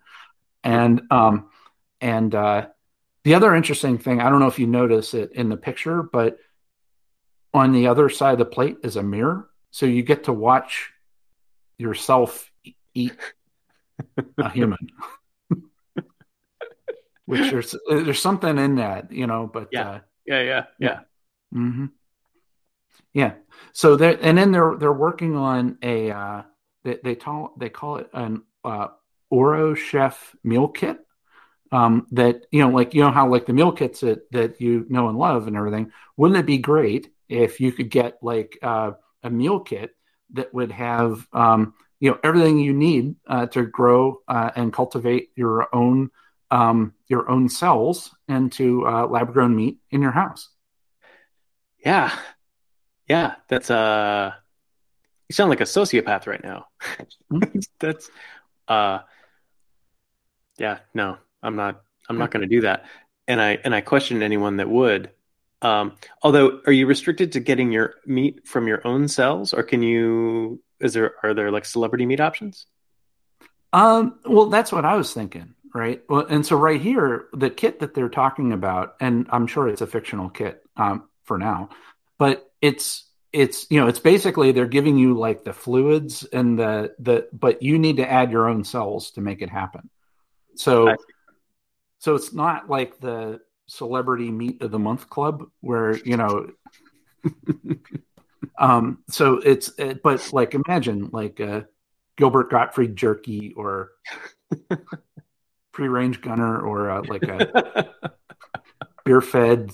And 0.63 1.01
um, 1.09 1.49
and 2.01 2.35
uh, 2.35 2.67
the 3.23 3.35
other 3.35 3.55
interesting 3.55 3.97
thing, 3.97 4.21
I 4.21 4.29
don't 4.29 4.39
know 4.39 4.47
if 4.47 4.59
you 4.59 4.67
notice 4.67 5.13
it 5.13 5.31
in 5.31 5.49
the 5.49 5.57
picture, 5.57 6.03
but 6.03 6.39
on 7.53 7.71
the 7.71 7.87
other 7.87 8.09
side 8.09 8.33
of 8.33 8.39
the 8.39 8.45
plate 8.45 8.77
is 8.83 8.95
a 8.95 9.03
mirror. 9.03 9.49
So 9.71 9.85
you 9.85 10.03
get 10.03 10.25
to 10.25 10.33
watch 10.33 10.91
yourself 11.77 12.51
eat 12.97 13.17
a 14.37 14.49
human. 14.49 14.77
Which 17.25 17.41
there's 17.51 17.75
there's 17.89 18.19
something 18.19 18.57
in 18.57 18.75
that, 18.75 19.11
you 19.11 19.27
know, 19.27 19.49
but 19.51 19.69
yeah, 19.71 19.89
uh, 19.89 19.99
yeah, 20.25 20.41
yeah, 20.41 20.63
yeah. 20.79 20.99
Mm-hmm. 21.53 21.85
Yeah. 23.13 23.33
So 23.73 23.95
they 23.95 24.17
and 24.17 24.37
then 24.37 24.51
they're 24.51 24.75
they're 24.77 24.93
working 24.93 25.35
on 25.35 25.77
a 25.81 26.11
uh, 26.11 26.41
they 26.83 26.99
they 27.03 27.15
call 27.15 27.53
they 27.57 27.69
call 27.69 27.97
it 27.97 28.09
an 28.13 28.43
uh, 28.63 28.87
Ouro 29.31 29.75
Chef 29.75 30.35
meal 30.43 30.67
kit. 30.67 30.99
Um, 31.69 32.07
that 32.11 32.45
you 32.51 32.61
know, 32.61 32.69
like 32.69 32.93
you 32.93 33.01
know 33.01 33.11
how 33.11 33.29
like 33.29 33.45
the 33.45 33.53
meal 33.53 33.73
kits 33.73 33.99
that 34.01 34.31
that 34.31 34.61
you 34.61 34.85
know 34.89 35.09
and 35.09 35.17
love 35.17 35.47
and 35.47 35.57
everything. 35.57 35.91
Wouldn't 36.15 36.39
it 36.39 36.45
be 36.45 36.59
great 36.59 37.11
if 37.27 37.59
you 37.59 37.71
could 37.71 37.89
get 37.89 38.19
like 38.21 38.57
uh, 38.61 38.91
a 39.23 39.29
meal 39.29 39.59
kit 39.59 39.95
that 40.33 40.53
would 40.53 40.71
have 40.71 41.27
um, 41.33 41.73
you 41.99 42.11
know 42.11 42.19
everything 42.23 42.59
you 42.59 42.73
need 42.73 43.15
uh, 43.27 43.47
to 43.47 43.65
grow 43.65 44.21
uh, 44.27 44.51
and 44.55 44.73
cultivate 44.73 45.29
your 45.35 45.73
own 45.73 46.11
um, 46.51 46.93
your 47.07 47.29
own 47.29 47.49
cells 47.49 48.15
into 48.27 48.87
uh, 48.87 49.07
lab 49.07 49.33
grown 49.33 49.55
meat 49.55 49.77
in 49.91 50.01
your 50.01 50.11
house. 50.11 50.49
Yeah, 51.83 52.17
yeah, 53.07 53.35
that's 53.47 53.69
uh, 53.69 54.31
you 55.29 55.33
sound 55.33 55.49
like 55.49 55.61
a 55.61 55.65
sociopath 55.65 56.27
right 56.27 56.43
now. 56.43 56.67
Mm-hmm. 57.31 57.59
that's 57.79 58.09
uh, 58.67 58.99
yeah, 60.57 60.79
no, 60.93 61.17
I'm 61.41 61.55
not. 61.55 61.81
I'm 62.09 62.17
not 62.17 62.31
going 62.31 62.41
to 62.41 62.47
do 62.47 62.61
that. 62.61 62.85
And 63.27 63.41
I 63.41 63.57
and 63.63 63.75
I 63.75 63.81
question 63.81 64.23
anyone 64.23 64.57
that 64.57 64.69
would. 64.69 65.11
Um, 65.61 65.95
although, 66.21 66.61
are 66.65 66.71
you 66.71 66.85
restricted 66.85 67.33
to 67.33 67.39
getting 67.39 67.71
your 67.71 67.95
meat 68.05 68.47
from 68.47 68.67
your 68.67 68.85
own 68.85 69.07
cells, 69.07 69.53
or 69.53 69.63
can 69.63 69.81
you? 69.81 70.61
Is 70.79 70.93
there 70.93 71.13
are 71.23 71.33
there 71.33 71.51
like 71.51 71.65
celebrity 71.65 72.05
meat 72.05 72.19
options? 72.19 72.65
Um, 73.73 74.19
well, 74.25 74.47
that's 74.47 74.71
what 74.71 74.85
I 74.85 74.95
was 74.95 75.13
thinking, 75.13 75.55
right? 75.73 76.01
Well, 76.07 76.25
and 76.25 76.45
so 76.45 76.55
right 76.55 76.79
here, 76.81 77.27
the 77.33 77.49
kit 77.49 77.79
that 77.79 77.93
they're 77.93 78.09
talking 78.09 78.53
about, 78.53 78.95
and 78.99 79.27
I'm 79.29 79.47
sure 79.47 79.67
it's 79.67 79.81
a 79.81 79.87
fictional 79.87 80.29
kit 80.29 80.63
um, 80.77 81.09
for 81.23 81.37
now, 81.37 81.69
but 82.17 82.49
it's 82.61 83.05
it's 83.33 83.67
you 83.69 83.79
know 83.79 83.87
it's 83.87 83.99
basically 83.99 84.51
they're 84.51 84.65
giving 84.65 84.97
you 84.97 85.13
like 85.13 85.43
the 85.43 85.53
fluids 85.53 86.23
and 86.23 86.57
the 86.57 86.95
the 86.99 87.27
but 87.33 87.61
you 87.61 87.77
need 87.77 87.97
to 87.97 88.09
add 88.09 88.31
your 88.31 88.47
own 88.47 88.63
cells 88.63 89.11
to 89.11 89.21
make 89.21 89.41
it 89.41 89.49
happen. 89.49 89.89
So 90.55 90.95
so 91.99 92.15
it's 92.15 92.33
not 92.33 92.69
like 92.69 92.99
the 92.99 93.41
celebrity 93.67 94.31
meat 94.31 94.61
of 94.61 94.71
the 94.71 94.79
month 94.79 95.09
club 95.09 95.43
where 95.61 95.97
you 95.97 96.17
know 96.17 96.49
um 98.59 98.99
so 99.09 99.35
it's 99.43 99.71
but 100.03 100.33
like 100.33 100.53
imagine 100.53 101.09
like 101.11 101.39
uh 101.39 101.61
gilbert 102.17 102.49
gottfried 102.49 102.95
jerky 102.95 103.53
or 103.55 103.91
free 105.73 105.87
range 105.87 106.21
gunner 106.21 106.59
or 106.59 106.89
uh, 106.89 107.03
like 107.07 107.23
a 107.23 107.89
beer 109.05 109.21
fed 109.21 109.71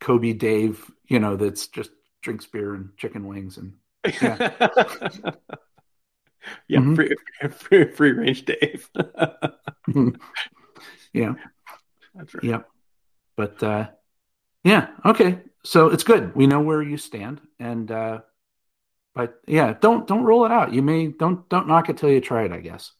kobe 0.00 0.32
dave 0.32 0.90
you 1.08 1.18
know 1.18 1.36
that's 1.36 1.66
just 1.68 1.90
drinks 2.22 2.46
beer 2.46 2.74
and 2.74 2.96
chicken 2.96 3.26
wings 3.26 3.56
and 3.56 3.74
yeah. 4.22 4.50
Yeah 6.68 6.78
mm-hmm. 6.80 6.94
free, 6.94 7.14
free, 7.50 7.92
free 7.92 8.12
range 8.12 8.44
dave. 8.46 8.88
Yeah. 11.12 11.34
That's 12.14 12.34
right. 12.34 12.44
Yeah. 12.44 12.62
But 13.36 13.62
uh, 13.62 13.88
yeah, 14.64 14.88
okay. 15.04 15.40
So 15.64 15.88
it's 15.88 16.04
good. 16.04 16.34
We 16.34 16.46
know 16.46 16.60
where 16.60 16.82
you 16.82 16.96
stand, 16.96 17.40
and 17.58 17.90
uh, 17.90 18.20
but 19.14 19.40
yeah, 19.46 19.74
don't 19.80 20.06
don't 20.06 20.24
roll 20.24 20.44
it 20.44 20.52
out. 20.52 20.72
You 20.72 20.82
may 20.82 21.08
don't 21.08 21.48
don't 21.48 21.68
knock 21.68 21.88
it 21.88 21.96
till 21.96 22.10
you 22.10 22.20
try 22.20 22.44
it. 22.44 22.52
I 22.52 22.60
guess. 22.60 22.92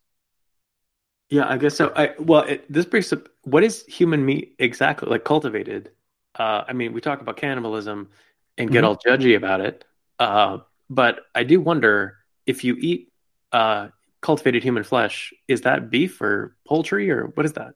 Yeah, 1.29 1.49
I 1.49 1.57
guess 1.59 1.77
so. 1.77 1.93
I 1.95 2.15
well, 2.19 2.43
it, 2.43 2.71
this 2.71 2.87
brings 2.87 3.13
up 3.13 3.29
what 3.43 3.63
is 3.63 3.85
human 3.87 4.25
meat 4.25 4.57
exactly 4.59 5.09
like 5.09 5.25
cultivated. 5.25 5.91
Uh, 6.35 6.65
I 6.69 6.73
mean, 6.73 6.93
we 6.93 7.01
talk 7.01 7.21
about 7.21 7.37
cannibalism 7.37 8.11
and 8.59 8.71
get 8.71 8.85
mm-hmm. 8.85 8.89
all 8.89 8.97
judgy 8.97 9.37
about 9.37 9.61
it, 9.61 9.85
uh, 10.19 10.59
but 10.89 11.21
I 11.35 11.45
do 11.45 11.61
wonder 11.61 12.19
if 12.47 12.65
you 12.65 12.77
eat 12.79 13.13
uh, 13.53 13.89
cultivated 14.21 14.63
human 14.63 14.85
flesh, 14.85 15.33
is 15.49 15.63
that 15.63 15.91
beef 15.91 16.21
or 16.21 16.57
poultry 16.67 17.11
or 17.11 17.27
what 17.35 17.47
is 17.47 17.55
that? 17.55 17.75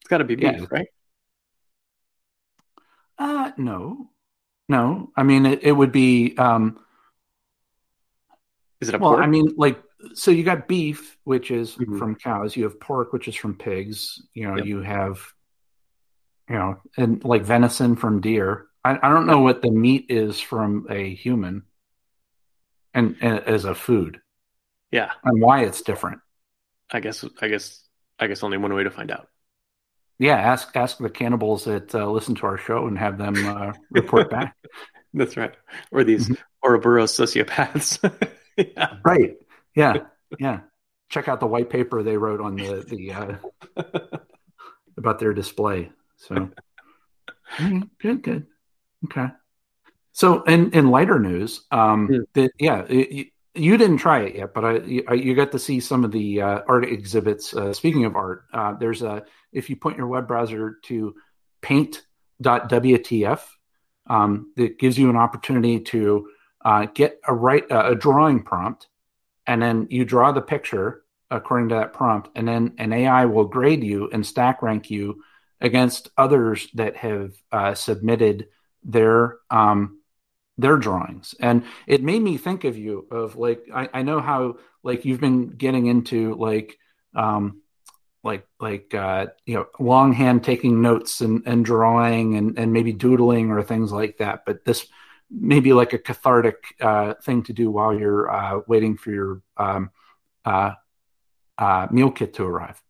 It's 0.00 0.08
got 0.08 0.18
to 0.18 0.24
be 0.24 0.36
beef, 0.36 0.52
yeah. 0.52 0.66
right? 0.70 0.86
Uh, 3.18 3.52
no, 3.56 4.10
no. 4.68 5.10
I 5.16 5.22
mean, 5.22 5.46
it, 5.46 5.62
it 5.62 5.72
would 5.72 5.92
be. 5.92 6.36
Um, 6.36 6.78
is 8.80 8.88
it 8.88 8.94
a 8.94 8.98
well? 8.98 9.12
Pork? 9.12 9.24
I 9.24 9.26
mean, 9.26 9.54
like, 9.56 9.82
so 10.14 10.30
you 10.30 10.44
got 10.44 10.68
beef, 10.68 11.16
which 11.24 11.50
is 11.50 11.76
mm-hmm. 11.76 11.98
from 11.98 12.16
cows. 12.16 12.56
You 12.56 12.64
have 12.64 12.78
pork, 12.78 13.12
which 13.12 13.28
is 13.28 13.34
from 13.34 13.56
pigs. 13.56 14.22
You 14.34 14.48
know, 14.48 14.56
yep. 14.56 14.66
you 14.66 14.80
have, 14.82 15.20
you 16.48 16.56
know, 16.56 16.80
and 16.96 17.24
like 17.24 17.42
venison 17.42 17.96
from 17.96 18.20
deer. 18.20 18.66
I, 18.84 18.98
I 19.02 19.08
don't 19.08 19.26
know 19.26 19.40
what 19.40 19.62
the 19.62 19.70
meat 19.70 20.06
is 20.08 20.40
from 20.40 20.86
a 20.90 21.14
human, 21.14 21.62
and, 22.92 23.16
and 23.20 23.40
as 23.40 23.64
a 23.64 23.74
food. 23.74 24.20
Yeah, 24.90 25.10
and 25.24 25.40
why 25.40 25.64
it's 25.64 25.82
different. 25.82 26.20
I 26.90 27.00
guess. 27.00 27.24
I 27.40 27.48
guess. 27.48 27.82
I 28.18 28.28
guess 28.28 28.42
only 28.42 28.56
one 28.56 28.72
way 28.74 28.82
to 28.82 28.90
find 28.90 29.10
out 29.10 29.28
yeah, 30.18 30.36
ask 30.36 30.74
ask 30.74 30.98
the 30.98 31.10
cannibals 31.10 31.64
that 31.64 31.94
uh, 31.94 32.08
listen 32.10 32.34
to 32.36 32.46
our 32.46 32.56
show 32.56 32.86
and 32.86 32.98
have 32.98 33.18
them 33.18 33.34
uh, 33.46 33.72
report 33.90 34.30
back. 34.30 34.56
That's 35.14 35.36
right. 35.36 35.54
Or 35.90 36.04
these 36.04 36.28
mm-hmm. 36.28 36.34
Ouroboros 36.64 37.16
sociopaths. 37.16 37.98
yeah. 38.56 38.96
Right. 39.04 39.36
Yeah. 39.74 39.94
Yeah. 40.38 40.60
Check 41.08 41.28
out 41.28 41.40
the 41.40 41.46
white 41.46 41.70
paper 41.70 42.02
they 42.02 42.16
wrote 42.16 42.40
on 42.40 42.56
the 42.56 42.84
the 42.86 43.12
uh, 43.12 43.36
about 44.96 45.18
their 45.18 45.32
display. 45.32 45.90
So 46.16 46.34
mm-hmm. 47.56 47.82
good, 48.00 48.22
good. 48.22 48.46
Okay. 49.04 49.28
So 50.12 50.42
in 50.44 50.72
in 50.72 50.90
lighter 50.90 51.18
news, 51.18 51.62
um, 51.70 52.08
yeah, 52.10 52.18
the, 52.32 52.50
yeah 52.58 52.84
it, 52.88 53.28
you 53.56 53.76
didn't 53.76 53.98
try 53.98 54.20
it 54.20 54.36
yet, 54.36 54.54
but 54.54 54.64
I, 54.64 55.14
you 55.14 55.34
got 55.34 55.52
to 55.52 55.58
see 55.58 55.80
some 55.80 56.04
of 56.04 56.12
the 56.12 56.42
uh, 56.42 56.60
art 56.68 56.84
exhibits. 56.84 57.54
Uh, 57.54 57.72
speaking 57.72 58.04
of 58.04 58.16
art, 58.16 58.44
uh, 58.52 58.74
there's 58.74 59.02
a 59.02 59.24
if 59.52 59.70
you 59.70 59.76
point 59.76 59.96
your 59.96 60.06
web 60.06 60.28
browser 60.28 60.78
to 60.84 61.14
paint.wtf, 61.62 63.40
um, 64.08 64.52
that 64.56 64.78
gives 64.78 64.98
you 64.98 65.10
an 65.10 65.16
opportunity 65.16 65.80
to 65.80 66.28
uh, 66.64 66.86
get 66.86 67.20
a 67.26 67.34
write 67.34 67.64
a 67.70 67.94
drawing 67.94 68.42
prompt, 68.42 68.88
and 69.46 69.62
then 69.62 69.86
you 69.90 70.04
draw 70.04 70.32
the 70.32 70.42
picture 70.42 71.02
according 71.30 71.70
to 71.70 71.76
that 71.76 71.92
prompt, 71.92 72.30
and 72.36 72.46
then 72.46 72.74
an 72.78 72.92
AI 72.92 73.24
will 73.24 73.46
grade 73.46 73.82
you 73.82 74.08
and 74.12 74.24
stack 74.24 74.62
rank 74.62 74.90
you 74.90 75.22
against 75.60 76.10
others 76.16 76.68
that 76.74 76.96
have 76.96 77.32
uh, 77.50 77.74
submitted 77.74 78.48
their 78.84 79.38
um, 79.50 79.98
their 80.58 80.76
drawings. 80.76 81.34
And 81.40 81.64
it 81.86 82.02
made 82.02 82.22
me 82.22 82.36
think 82.38 82.64
of 82.64 82.78
you 82.78 83.06
of 83.10 83.36
like 83.36 83.66
I, 83.72 83.88
I 83.92 84.02
know 84.02 84.20
how 84.20 84.56
like 84.82 85.04
you've 85.04 85.20
been 85.20 85.48
getting 85.48 85.86
into 85.86 86.34
like 86.34 86.78
um 87.14 87.62
like 88.24 88.46
like 88.58 88.94
uh 88.94 89.26
you 89.44 89.54
know 89.54 89.66
longhand 89.78 90.44
taking 90.44 90.82
notes 90.82 91.20
and 91.20 91.42
and 91.46 91.64
drawing 91.64 92.36
and 92.36 92.58
and 92.58 92.72
maybe 92.72 92.92
doodling 92.92 93.50
or 93.50 93.62
things 93.62 93.92
like 93.92 94.18
that. 94.18 94.44
But 94.46 94.64
this 94.64 94.86
may 95.30 95.60
be 95.60 95.72
like 95.72 95.92
a 95.92 95.98
cathartic 95.98 96.74
uh 96.80 97.14
thing 97.22 97.42
to 97.44 97.52
do 97.52 97.70
while 97.70 97.98
you're 97.98 98.30
uh 98.30 98.60
waiting 98.66 98.96
for 98.96 99.10
your 99.10 99.42
um 99.56 99.90
uh 100.44 100.72
uh 101.58 101.86
meal 101.90 102.10
kit 102.10 102.34
to 102.34 102.44
arrive. 102.44 102.82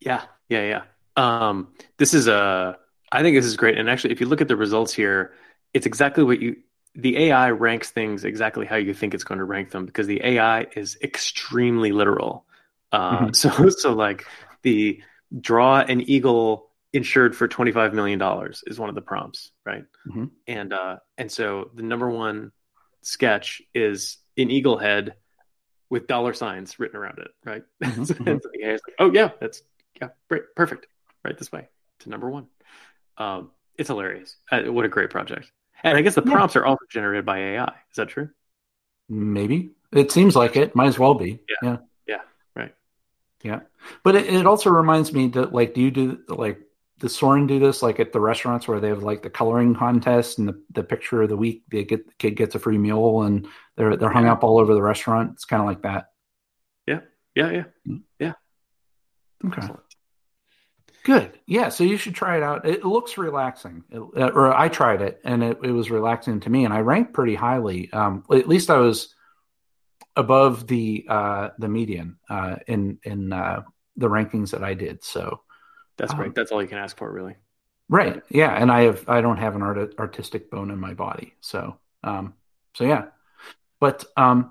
Yeah. 0.00 0.22
Yeah 0.48 0.62
yeah. 0.62 0.82
Um 1.16 1.68
this 1.98 2.14
is 2.14 2.28
a 2.28 2.78
i 3.12 3.22
think 3.22 3.36
this 3.36 3.46
is 3.46 3.56
great. 3.56 3.78
And 3.78 3.88
actually 3.90 4.12
if 4.12 4.20
you 4.20 4.26
look 4.26 4.40
at 4.40 4.48
the 4.48 4.56
results 4.56 4.92
here 4.92 5.34
it's 5.76 5.84
exactly 5.84 6.24
what 6.24 6.40
you 6.40 6.56
the 6.94 7.18
AI 7.24 7.50
ranks 7.50 7.90
things 7.90 8.24
exactly 8.24 8.64
how 8.64 8.76
you 8.76 8.94
think 8.94 9.12
it's 9.12 9.24
going 9.24 9.38
to 9.38 9.44
rank 9.44 9.70
them 9.70 9.84
because 9.84 10.06
the 10.06 10.24
AI 10.24 10.66
is 10.74 10.96
extremely 11.02 11.92
literal. 11.92 12.46
Uh, 12.90 13.18
mm-hmm. 13.18 13.30
So 13.34 13.68
so 13.68 13.92
like 13.92 14.24
the 14.62 15.02
draw 15.38 15.80
an 15.80 16.00
eagle 16.00 16.70
insured 16.94 17.36
for 17.36 17.46
twenty 17.46 17.72
five 17.72 17.92
million 17.92 18.18
dollars 18.18 18.64
is 18.66 18.78
one 18.78 18.88
of 18.88 18.94
the 18.94 19.02
prompts, 19.02 19.50
right? 19.66 19.84
Mm-hmm. 20.08 20.24
And 20.46 20.72
uh, 20.72 20.96
and 21.18 21.30
so 21.30 21.70
the 21.74 21.82
number 21.82 22.08
one 22.08 22.52
sketch 23.02 23.60
is 23.74 24.16
an 24.38 24.50
eagle 24.50 24.78
head 24.78 25.16
with 25.90 26.06
dollar 26.06 26.32
signs 26.32 26.78
written 26.78 26.96
around 26.96 27.18
it, 27.18 27.28
right? 27.44 27.64
Mm-hmm. 27.84 28.04
so 28.04 28.14
mm-hmm. 28.14 28.24
the 28.24 28.66
AI 28.66 28.72
is 28.72 28.80
like, 28.88 28.96
oh 28.98 29.12
yeah, 29.12 29.28
that's 29.42 29.60
yeah, 30.00 30.08
great, 30.30 30.54
perfect, 30.56 30.86
right 31.22 31.36
this 31.36 31.52
way 31.52 31.68
to 31.98 32.08
number 32.08 32.30
one. 32.30 32.46
Um, 33.18 33.50
it's 33.76 33.88
hilarious. 33.88 34.36
Uh, 34.50 34.62
what 34.72 34.86
a 34.86 34.88
great 34.88 35.10
project. 35.10 35.52
And 35.82 35.96
I 35.96 36.02
guess 36.02 36.14
the 36.14 36.22
prompts 36.22 36.54
yeah. 36.54 36.62
are 36.62 36.66
also 36.66 36.84
generated 36.90 37.24
by 37.24 37.38
AI. 37.38 37.74
Is 37.90 37.96
that 37.96 38.08
true? 38.08 38.30
Maybe. 39.08 39.70
It 39.92 40.10
seems 40.10 40.34
like 40.34 40.56
it. 40.56 40.74
Might 40.74 40.88
as 40.88 40.98
well 40.98 41.14
be. 41.14 41.40
Yeah. 41.48 41.56
Yeah. 41.62 41.76
yeah. 42.06 42.20
Right. 42.54 42.74
Yeah. 43.42 43.60
But 44.02 44.16
it, 44.16 44.26
it, 44.26 44.46
also 44.46 44.70
reminds 44.70 45.12
me 45.12 45.28
that 45.28 45.52
like 45.52 45.74
do 45.74 45.80
you 45.80 45.90
do 45.90 46.18
like 46.28 46.60
does 46.98 47.14
Soren 47.14 47.46
do 47.46 47.58
this 47.58 47.82
like 47.82 48.00
at 48.00 48.12
the 48.12 48.20
restaurants 48.20 48.66
where 48.66 48.80
they 48.80 48.88
have 48.88 49.02
like 49.02 49.22
the 49.22 49.30
coloring 49.30 49.74
contest 49.74 50.38
and 50.38 50.48
the, 50.48 50.62
the 50.72 50.82
picture 50.82 51.22
of 51.22 51.28
the 51.28 51.36
week 51.36 51.62
they 51.70 51.84
get 51.84 52.06
the 52.06 52.14
kid 52.18 52.32
gets 52.32 52.54
a 52.54 52.58
free 52.58 52.78
meal 52.78 53.22
and 53.22 53.46
they're 53.76 53.96
they're 53.96 54.10
hung 54.10 54.24
yeah. 54.24 54.32
up 54.32 54.44
all 54.44 54.58
over 54.58 54.74
the 54.74 54.82
restaurant. 54.82 55.32
It's 55.34 55.44
kind 55.44 55.60
of 55.60 55.68
like 55.68 55.82
that. 55.82 56.10
Yeah. 56.86 57.00
Yeah. 57.34 57.50
Yeah. 57.50 57.64
Mm. 57.86 58.02
Yeah. 58.18 58.32
Okay. 59.44 59.56
Excellent. 59.58 59.85
Good. 61.06 61.38
Yeah. 61.46 61.68
So 61.68 61.84
you 61.84 61.96
should 61.96 62.16
try 62.16 62.36
it 62.36 62.42
out. 62.42 62.66
It 62.66 62.84
looks 62.84 63.16
relaxing. 63.16 63.84
It, 63.90 64.00
uh, 64.00 64.30
or 64.34 64.52
I 64.52 64.68
tried 64.68 65.02
it 65.02 65.20
and 65.22 65.40
it, 65.44 65.56
it, 65.62 65.70
was 65.70 65.88
relaxing 65.88 66.40
to 66.40 66.50
me 66.50 66.64
and 66.64 66.74
I 66.74 66.80
ranked 66.80 67.12
pretty 67.12 67.36
highly. 67.36 67.92
Um, 67.92 68.24
at 68.28 68.48
least 68.48 68.70
I 68.70 68.78
was 68.78 69.14
above 70.16 70.66
the, 70.66 71.06
uh, 71.08 71.50
the 71.60 71.68
median, 71.68 72.16
uh, 72.28 72.56
in, 72.66 72.98
in, 73.04 73.32
uh, 73.32 73.62
the 73.96 74.08
rankings 74.08 74.50
that 74.50 74.64
I 74.64 74.74
did. 74.74 75.04
So 75.04 75.42
that's 75.96 76.12
great. 76.12 76.26
Um, 76.26 76.32
that's 76.34 76.50
all 76.50 76.60
you 76.60 76.66
can 76.66 76.78
ask 76.78 76.96
for 76.96 77.08
really. 77.08 77.36
Right. 77.88 78.20
Yeah. 78.28 78.50
And 78.50 78.72
I 78.72 78.80
have, 78.82 79.08
I 79.08 79.20
don't 79.20 79.36
have 79.36 79.54
an 79.54 79.62
art, 79.62 79.94
artistic 80.00 80.50
bone 80.50 80.72
in 80.72 80.80
my 80.80 80.94
body. 80.94 81.34
So, 81.40 81.78
um, 82.02 82.34
so 82.74 82.82
yeah, 82.82 83.04
but, 83.78 84.04
um, 84.16 84.50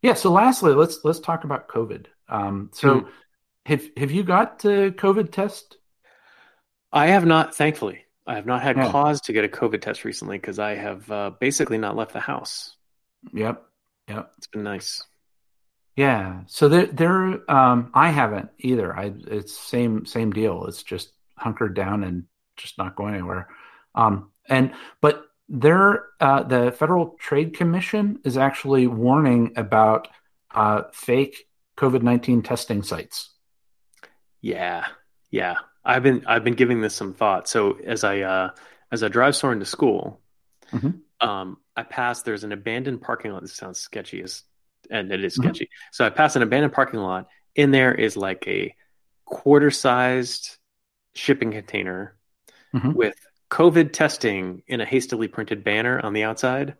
Yeah. 0.00 0.14
So 0.14 0.32
lastly, 0.32 0.72
let's 0.72 1.00
let's 1.04 1.20
talk 1.20 1.44
about 1.44 1.68
COVID. 1.68 2.06
Um, 2.30 2.70
so 2.72 3.00
Hmm. 3.00 3.08
Have 3.66 3.88
have 3.96 4.12
you 4.12 4.22
got 4.22 4.60
the 4.60 4.94
COVID 4.96 5.32
test? 5.32 5.76
I 6.92 7.08
have 7.08 7.26
not, 7.26 7.54
thankfully, 7.54 8.04
I 8.26 8.36
have 8.36 8.46
not 8.46 8.62
had 8.62 8.76
cause 8.76 9.20
to 9.22 9.32
get 9.32 9.44
a 9.44 9.48
COVID 9.48 9.82
test 9.82 10.04
recently 10.04 10.38
because 10.38 10.58
I 10.60 10.76
have 10.76 11.10
uh, 11.10 11.30
basically 11.40 11.76
not 11.76 11.96
left 11.96 12.12
the 12.12 12.20
house. 12.20 12.76
Yep. 13.32 13.62
Yep. 14.08 14.32
It's 14.38 14.46
been 14.46 14.62
nice. 14.62 15.02
Yeah. 15.96 16.42
So 16.46 16.68
there 16.68 16.86
there 16.86 17.50
um 17.50 17.90
I 17.92 18.10
haven't 18.10 18.50
either. 18.58 18.96
I 18.96 19.14
it's 19.26 19.56
same 19.56 20.06
same 20.06 20.30
deal. 20.30 20.66
It's 20.66 20.82
just 20.82 21.10
hunkered 21.36 21.74
down 21.74 22.04
and 22.04 22.24
just 22.56 22.78
not 22.78 22.94
going 22.94 23.14
anywhere. 23.14 23.48
Um 23.94 24.30
and 24.48 24.74
but 25.00 25.24
there 25.48 26.06
uh 26.20 26.44
the 26.44 26.70
Federal 26.70 27.16
Trade 27.18 27.54
Commission 27.54 28.20
is 28.24 28.36
actually 28.36 28.86
warning 28.86 29.54
about 29.56 30.08
uh 30.52 30.82
fake 30.92 31.48
COVID-19 31.78 32.44
testing 32.44 32.82
sites. 32.82 33.35
Yeah, 34.40 34.84
yeah. 35.30 35.54
I've 35.84 36.02
been 36.02 36.24
I've 36.26 36.44
been 36.44 36.54
giving 36.54 36.80
this 36.80 36.94
some 36.94 37.14
thought. 37.14 37.48
So 37.48 37.78
as 37.84 38.04
I 38.04 38.20
uh, 38.20 38.50
as 38.90 39.02
I 39.02 39.08
drive 39.08 39.36
Soren 39.36 39.60
to 39.60 39.64
school, 39.66 40.20
Mhm. 40.72 41.00
um, 41.20 41.58
I 41.76 41.82
pass. 41.84 42.22
There's 42.22 42.44
an 42.44 42.52
abandoned 42.52 43.02
parking 43.02 43.32
lot. 43.32 43.42
This 43.42 43.54
sounds 43.54 43.78
sketchy, 43.78 44.22
as 44.22 44.42
and 44.90 45.10
it 45.12 45.24
is 45.24 45.36
Mhm. 45.36 45.42
sketchy. 45.44 45.70
So 45.92 46.04
I 46.04 46.10
pass 46.10 46.36
an 46.36 46.42
abandoned 46.42 46.72
parking 46.72 47.00
lot. 47.00 47.28
In 47.54 47.70
there 47.70 47.94
is 47.94 48.16
like 48.16 48.46
a 48.46 48.74
quarter-sized 49.24 50.58
shipping 51.14 51.50
container 51.52 52.16
Mhm. 52.74 52.94
with 52.94 53.14
COVID 53.50 53.92
testing 53.92 54.62
in 54.66 54.80
a 54.80 54.84
hastily 54.84 55.28
printed 55.28 55.64
banner 55.64 55.98
on 56.04 56.12
the 56.12 56.24
outside, 56.24 56.74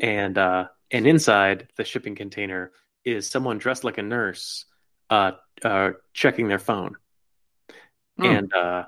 and 0.00 0.38
uh, 0.38 0.68
and 0.90 1.06
inside 1.06 1.68
the 1.76 1.84
shipping 1.84 2.14
container 2.14 2.72
is 3.04 3.28
someone 3.28 3.58
dressed 3.58 3.84
like 3.84 3.98
a 3.98 4.02
nurse, 4.02 4.64
uh, 5.10 5.32
uh, 5.64 5.90
checking 6.12 6.48
their 6.48 6.58
phone 6.58 6.96
Mm. 8.18 8.38
and 8.38 8.54
uh, 8.54 8.84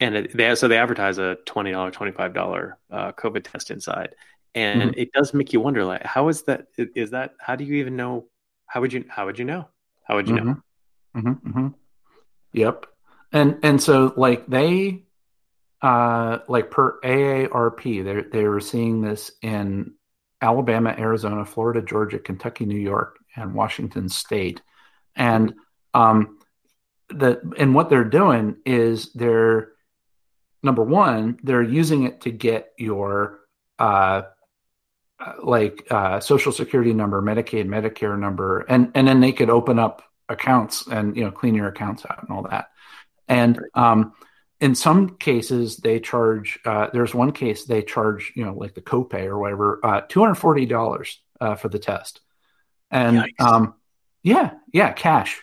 and 0.00 0.14
it, 0.16 0.36
they 0.36 0.54
so 0.54 0.68
they 0.68 0.78
advertise 0.78 1.18
a 1.18 1.36
twenty 1.44 1.72
dollar, 1.72 1.90
twenty 1.90 2.12
five 2.12 2.32
dollar 2.32 2.78
uh, 2.90 3.12
COVID 3.12 3.44
test 3.44 3.70
inside, 3.70 4.14
and 4.54 4.92
Mhm. 4.92 4.94
it 4.96 5.12
does 5.12 5.34
make 5.34 5.52
you 5.52 5.60
wonder, 5.60 5.84
like, 5.84 6.02
how 6.02 6.28
is 6.28 6.44
that 6.44 6.68
is 6.76 7.10
that? 7.10 7.34
How 7.38 7.56
do 7.56 7.64
you 7.64 7.74
even 7.74 7.96
know? 7.96 8.26
How 8.66 8.80
would 8.80 8.92
you? 8.92 9.04
How 9.08 9.26
would 9.26 9.38
you 9.38 9.44
know? 9.44 9.68
How 10.04 10.14
would 10.16 10.28
you 10.28 10.40
know? 10.40 10.56
hmm 11.14 11.32
hmm 11.32 11.68
Yep. 12.52 12.86
And 13.32 13.58
and 13.62 13.82
so 13.82 14.14
like 14.16 14.46
they 14.46 15.04
uh 15.82 16.38
like 16.48 16.70
per 16.70 16.98
AARP, 17.00 18.02
they 18.04 18.22
they 18.38 18.44
were 18.48 18.60
seeing 18.60 19.02
this 19.02 19.30
in 19.42 19.92
Alabama, 20.40 20.94
Arizona, 20.98 21.44
Florida, 21.44 21.82
Georgia, 21.82 22.18
Kentucky, 22.18 22.64
New 22.64 22.78
York, 22.80 23.18
and 23.36 23.54
Washington 23.54 24.08
State. 24.08 24.62
And 25.16 25.54
um 25.92 26.38
the 27.08 27.40
and 27.58 27.74
what 27.74 27.90
they're 27.90 28.04
doing 28.04 28.56
is 28.64 29.12
they're 29.12 29.72
number 30.62 30.82
one, 30.82 31.38
they're 31.42 31.62
using 31.62 32.04
it 32.04 32.22
to 32.22 32.30
get 32.30 32.72
your 32.78 33.40
uh 33.78 34.22
uh, 35.24 35.34
like 35.42 35.86
uh, 35.90 36.18
social 36.18 36.50
security 36.50 36.92
number, 36.92 37.22
Medicaid, 37.22 37.66
Medicare 37.66 38.18
number, 38.18 38.60
and 38.68 38.90
and 38.96 39.06
then 39.06 39.20
they 39.20 39.32
could 39.32 39.48
open 39.48 39.78
up 39.78 40.02
accounts 40.28 40.86
and 40.88 41.16
you 41.16 41.24
know 41.24 41.30
clean 41.30 41.54
your 41.54 41.68
accounts 41.68 42.04
out 42.04 42.20
and 42.22 42.30
all 42.30 42.42
that. 42.42 42.70
And 43.28 43.60
um, 43.74 44.12
in 44.60 44.74
some 44.74 45.16
cases, 45.16 45.76
they 45.76 46.00
charge. 46.00 46.58
Uh, 46.64 46.88
there's 46.92 47.14
one 47.14 47.30
case 47.30 47.64
they 47.64 47.82
charge 47.82 48.32
you 48.34 48.44
know 48.44 48.54
like 48.54 48.74
the 48.74 48.80
copay 48.80 49.24
or 49.24 49.38
whatever, 49.38 49.80
uh, 49.84 50.00
two 50.08 50.20
hundred 50.20 50.34
forty 50.34 50.66
dollars 50.66 51.22
uh, 51.40 51.54
for 51.54 51.68
the 51.68 51.78
test. 51.78 52.20
And 52.90 53.32
um, 53.38 53.74
yeah, 54.24 54.54
yeah, 54.72 54.92
cash. 54.92 55.40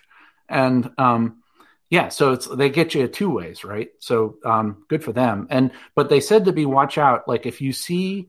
And 0.50 0.90
um, 0.98 1.42
yeah, 1.90 2.10
so 2.10 2.34
it's 2.34 2.48
they 2.48 2.70
get 2.70 2.94
you 2.94 3.08
two 3.08 3.30
ways, 3.30 3.64
right? 3.64 3.90
So 4.00 4.36
um, 4.44 4.84
good 4.90 5.04
for 5.04 5.14
them. 5.14 5.48
And 5.50 5.72
but 5.96 6.10
they 6.10 6.20
said 6.20 6.46
to 6.46 6.52
be 6.52 6.66
watch 6.66 6.98
out, 6.98 7.28
like 7.28 7.46
if 7.46 7.62
you 7.62 7.72
see 7.72 8.28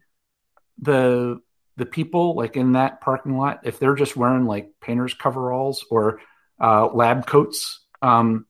the 0.79 1.41
the 1.77 1.87
people 1.87 2.35
like 2.35 2.57
in 2.57 2.73
that 2.73 3.01
parking 3.01 3.37
lot 3.39 3.61
if 3.65 3.79
they're 3.79 3.95
just 3.95 4.17
wearing 4.17 4.47
like 4.47 4.73
painters 4.81 5.15
coveralls 5.15 5.85
or 5.91 6.21
uh, 6.61 6.87
lab 6.89 7.27
coats 7.27 7.81
um, 8.03 8.47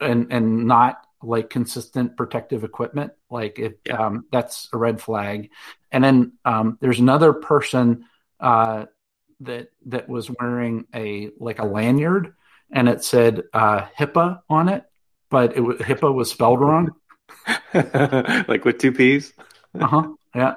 and 0.00 0.32
and 0.32 0.66
not 0.66 1.00
like 1.22 1.50
consistent 1.50 2.16
protective 2.16 2.64
equipment 2.64 3.12
like 3.30 3.58
it 3.58 3.80
Yeah. 3.86 4.06
um, 4.06 4.26
that's 4.30 4.68
a 4.72 4.78
red 4.78 5.00
flag 5.00 5.50
and 5.92 6.02
then 6.02 6.32
um, 6.44 6.78
there's 6.80 7.00
another 7.00 7.32
person 7.32 8.06
uh, 8.40 8.86
that 9.40 9.68
that 9.86 10.08
was 10.08 10.30
wearing 10.30 10.86
a 10.94 11.30
like 11.38 11.58
a 11.58 11.64
lanyard 11.64 12.34
and 12.70 12.88
it 12.88 13.04
said 13.04 13.42
uh, 13.52 13.82
HIPAA 13.98 14.40
on 14.48 14.68
it 14.68 14.84
but 15.30 15.56
it 15.56 15.60
was 15.60 15.78
HIPAA 15.78 16.12
was 16.14 16.30
spelled 16.30 16.60
wrong 16.60 16.90
like 17.74 18.64
with 18.64 18.78
two 18.78 18.92
P's. 18.92 19.32
uh-huh 19.78 20.08
yeah 20.34 20.54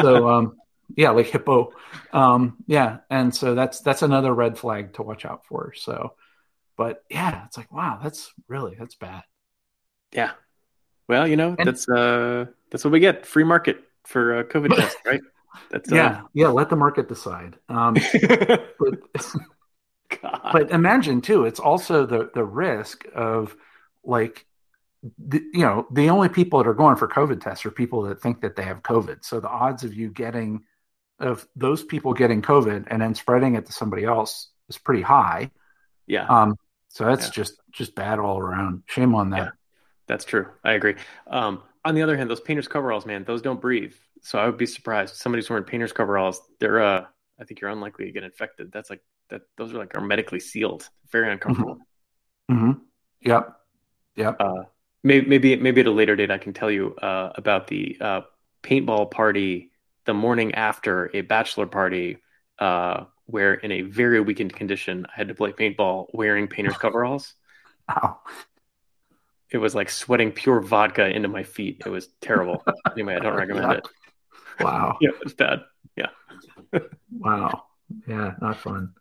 so 0.00 0.28
um 0.28 0.56
yeah 0.96 1.10
like 1.10 1.26
hippo 1.26 1.72
um 2.12 2.56
yeah 2.66 2.98
and 3.10 3.34
so 3.34 3.54
that's 3.54 3.80
that's 3.80 4.02
another 4.02 4.32
red 4.34 4.58
flag 4.58 4.92
to 4.94 5.02
watch 5.02 5.24
out 5.24 5.44
for 5.46 5.72
so 5.74 6.14
but 6.76 7.02
yeah 7.10 7.44
it's 7.46 7.56
like 7.56 7.72
wow 7.72 7.98
that's 8.02 8.32
really 8.48 8.74
that's 8.78 8.94
bad 8.94 9.22
yeah. 10.12 10.32
Well, 11.08 11.26
you 11.26 11.36
know, 11.36 11.56
And- 11.58 11.66
that's 11.66 11.88
uh, 11.88 12.44
that's 12.70 12.84
what 12.84 12.92
we 12.92 13.00
get. 13.00 13.24
Free 13.26 13.44
market 13.44 13.82
for 14.04 14.36
uh, 14.38 14.42
COVID 14.44 14.76
test, 14.76 14.96
right? 15.06 15.20
That's 15.70 15.90
yeah 15.90 16.22
yeah 16.34 16.48
let 16.48 16.68
the 16.70 16.76
market 16.76 17.08
decide 17.08 17.56
um 17.68 17.94
but, 18.78 18.98
God. 20.22 20.50
but 20.52 20.70
imagine 20.70 21.20
too 21.20 21.44
it's 21.44 21.60
also 21.60 22.06
the 22.06 22.30
the 22.34 22.44
risk 22.44 23.04
of 23.14 23.56
like 24.04 24.46
the, 25.18 25.42
you 25.52 25.62
know 25.62 25.86
the 25.90 26.10
only 26.10 26.28
people 26.28 26.58
that 26.62 26.68
are 26.68 26.74
going 26.74 26.96
for 26.96 27.08
covid 27.08 27.40
tests 27.40 27.64
are 27.66 27.70
people 27.70 28.02
that 28.02 28.20
think 28.20 28.40
that 28.42 28.56
they 28.56 28.62
have 28.62 28.82
covid 28.82 29.24
so 29.24 29.40
the 29.40 29.48
odds 29.48 29.84
of 29.84 29.94
you 29.94 30.10
getting 30.10 30.64
of 31.18 31.46
those 31.56 31.82
people 31.82 32.12
getting 32.14 32.42
covid 32.42 32.86
and 32.88 33.00
then 33.02 33.14
spreading 33.14 33.54
it 33.54 33.66
to 33.66 33.72
somebody 33.72 34.04
else 34.04 34.50
is 34.68 34.78
pretty 34.78 35.02
high 35.02 35.50
yeah. 36.06 36.26
Um, 36.26 36.56
so 36.88 37.04
that's 37.04 37.26
Yeah. 37.26 37.30
just 37.32 37.60
just 37.70 37.94
bad 37.94 38.18
all 38.18 38.38
around. 38.38 38.82
Shame 38.86 39.14
on 39.14 39.30
that. 39.30 39.36
Yeah. 39.38 39.50
That's 40.06 40.24
true. 40.24 40.46
I 40.64 40.72
agree. 40.72 40.96
Um, 41.26 41.62
on 41.84 41.94
the 41.94 42.02
other 42.02 42.16
hand, 42.16 42.28
those 42.28 42.40
painters 42.40 42.68
coveralls, 42.68 43.06
man, 43.06 43.24
those 43.24 43.40
don't 43.40 43.60
breathe. 43.60 43.94
So 44.22 44.38
I 44.38 44.46
would 44.46 44.56
be 44.56 44.66
surprised. 44.66 45.16
Somebody's 45.16 45.50
wearing 45.50 45.64
painters 45.64 45.92
coveralls. 45.92 46.40
They're, 46.60 46.80
uh, 46.80 47.04
I 47.40 47.44
think 47.44 47.60
you're 47.60 47.70
unlikely 47.70 48.06
to 48.06 48.12
get 48.12 48.22
infected. 48.22 48.70
That's 48.72 48.88
like 48.88 49.02
that. 49.28 49.42
Those 49.56 49.74
are 49.74 49.78
like 49.78 49.96
are 49.96 50.00
medically 50.00 50.40
sealed. 50.40 50.88
Very 51.10 51.30
uncomfortable. 51.30 51.78
Mm-hmm. 52.50 52.72
Yep. 53.22 53.56
Yep. 54.16 54.36
Uh, 54.38 54.62
maybe, 55.02 55.26
maybe, 55.26 55.56
maybe 55.56 55.80
at 55.80 55.86
a 55.86 55.90
later 55.90 56.14
date, 56.14 56.30
I 56.30 56.38
can 56.38 56.52
tell 56.52 56.70
you 56.70 56.94
uh, 56.96 57.32
about 57.34 57.66
the 57.66 57.96
uh, 58.00 58.20
paintball 58.62 59.10
party 59.10 59.72
the 60.04 60.14
morning 60.14 60.54
after 60.54 61.10
a 61.14 61.20
bachelor 61.22 61.66
party, 61.66 62.18
uh, 62.58 63.04
where 63.26 63.54
in 63.54 63.72
a 63.72 63.82
very 63.82 64.20
weakened 64.20 64.52
condition, 64.54 65.06
I 65.08 65.16
had 65.16 65.28
to 65.28 65.34
play 65.34 65.52
paintball 65.52 66.06
wearing 66.12 66.48
painters 66.48 66.76
coveralls. 66.78 67.34
Ow. 67.90 68.20
It 69.50 69.58
was 69.58 69.74
like 69.74 69.90
sweating 69.90 70.32
pure 70.32 70.60
vodka 70.60 71.08
into 71.08 71.28
my 71.28 71.42
feet. 71.42 71.82
It 71.84 71.90
was 71.90 72.08
terrible. 72.20 72.64
anyway, 72.92 73.16
I 73.16 73.18
don't 73.18 73.36
recommend 73.36 73.72
it. 73.72 73.88
Wow. 74.60 74.98
Yeah, 75.00 75.10
it's 75.22 75.34
bad. 75.34 75.60
Yeah. 75.96 76.08
wow. 77.10 77.64
Yeah, 78.06 78.34
not 78.40 78.58
fun. 78.58 78.94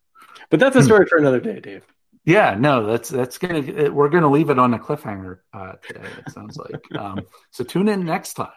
But 0.50 0.60
that's 0.60 0.76
a 0.76 0.84
story 0.84 1.06
for 1.06 1.18
another 1.18 1.40
day, 1.40 1.60
Dave. 1.60 1.86
Yeah, 2.24 2.56
no, 2.60 2.86
that's 2.86 3.10
that's 3.10 3.38
gonna 3.38 3.92
we're 3.92 4.10
gonna 4.10 4.30
leave 4.30 4.50
it 4.50 4.60
on 4.60 4.74
a 4.74 4.80
cliffhanger 4.80 5.40
uh, 5.54 5.74
today. 5.88 6.08
It 6.26 6.32
sounds 6.32 6.58
like. 6.58 6.82
Um, 6.98 7.22
so 7.52 7.64
tune 7.64 7.88
in 7.88 8.06
next 8.06 8.34
time. 8.34 8.50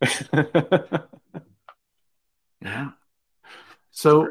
Yeah. 2.62 2.90
So 3.90 4.28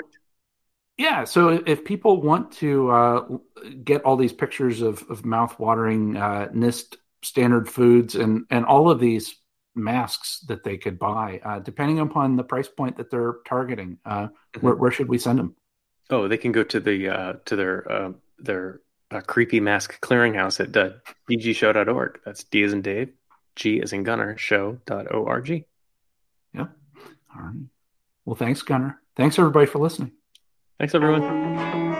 yeah, 0.98 1.24
so 1.24 1.50
if 1.66 1.84
people 1.84 2.22
want 2.22 2.54
to 2.54 2.90
uh, 2.92 3.28
get 3.84 4.04
all 4.04 4.18
these 4.18 4.34
pictures 4.34 4.82
of 4.82 5.04
of 5.10 5.26
mouth-watering 5.26 6.18
uh, 6.18 6.50
NIST 6.54 6.98
standard 7.24 7.70
foods 7.70 8.16
and 8.16 8.46
and 8.50 8.66
all 8.66 8.90
of 8.90 9.00
these 9.00 9.36
masks 9.76 10.40
that 10.48 10.64
they 10.64 10.78
could 10.78 11.00
buy, 11.00 11.40
uh, 11.44 11.60
depending 11.60 12.00
upon 12.00 12.36
the 12.36 12.44
price 12.44 12.68
point 12.68 12.98
that 12.98 13.10
they're 13.10 13.36
targeting, 13.46 13.98
uh, 14.06 14.28
where, 14.60 14.76
where 14.76 14.92
should 14.92 15.08
we 15.08 15.18
send 15.18 15.40
them? 15.40 15.56
oh, 16.12 16.28
they 16.28 16.38
can 16.38 16.52
go 16.52 16.64
to 16.64 16.80
the 16.80 17.10
uh, 17.10 17.34
to 17.46 17.56
their 17.56 17.92
uh, 17.92 18.12
their 18.38 18.82
uh, 19.10 19.22
creepy 19.22 19.60
mask 19.60 20.00
clearinghouse 20.02 20.60
at 20.60 20.76
uh, 20.78 20.98
dgshow.org. 21.30 22.20
That's 22.26 22.44
D 22.44 22.64
as 22.64 22.74
in 22.74 22.82
Dave, 22.82 23.10
G 23.56 23.82
as 23.82 23.94
in 23.94 24.04
Gunner, 24.04 24.38
show.org. 24.38 25.50
Yeah. 26.54 26.62
All 26.62 26.68
right. 27.42 27.56
Well, 28.26 28.36
thanks, 28.36 28.62
Gunner. 28.62 29.02
Thanks 29.16 29.40
everybody 29.40 29.66
for 29.66 29.80
listening. 29.80 30.12
Thanks, 30.78 30.94
everyone. 30.94 31.90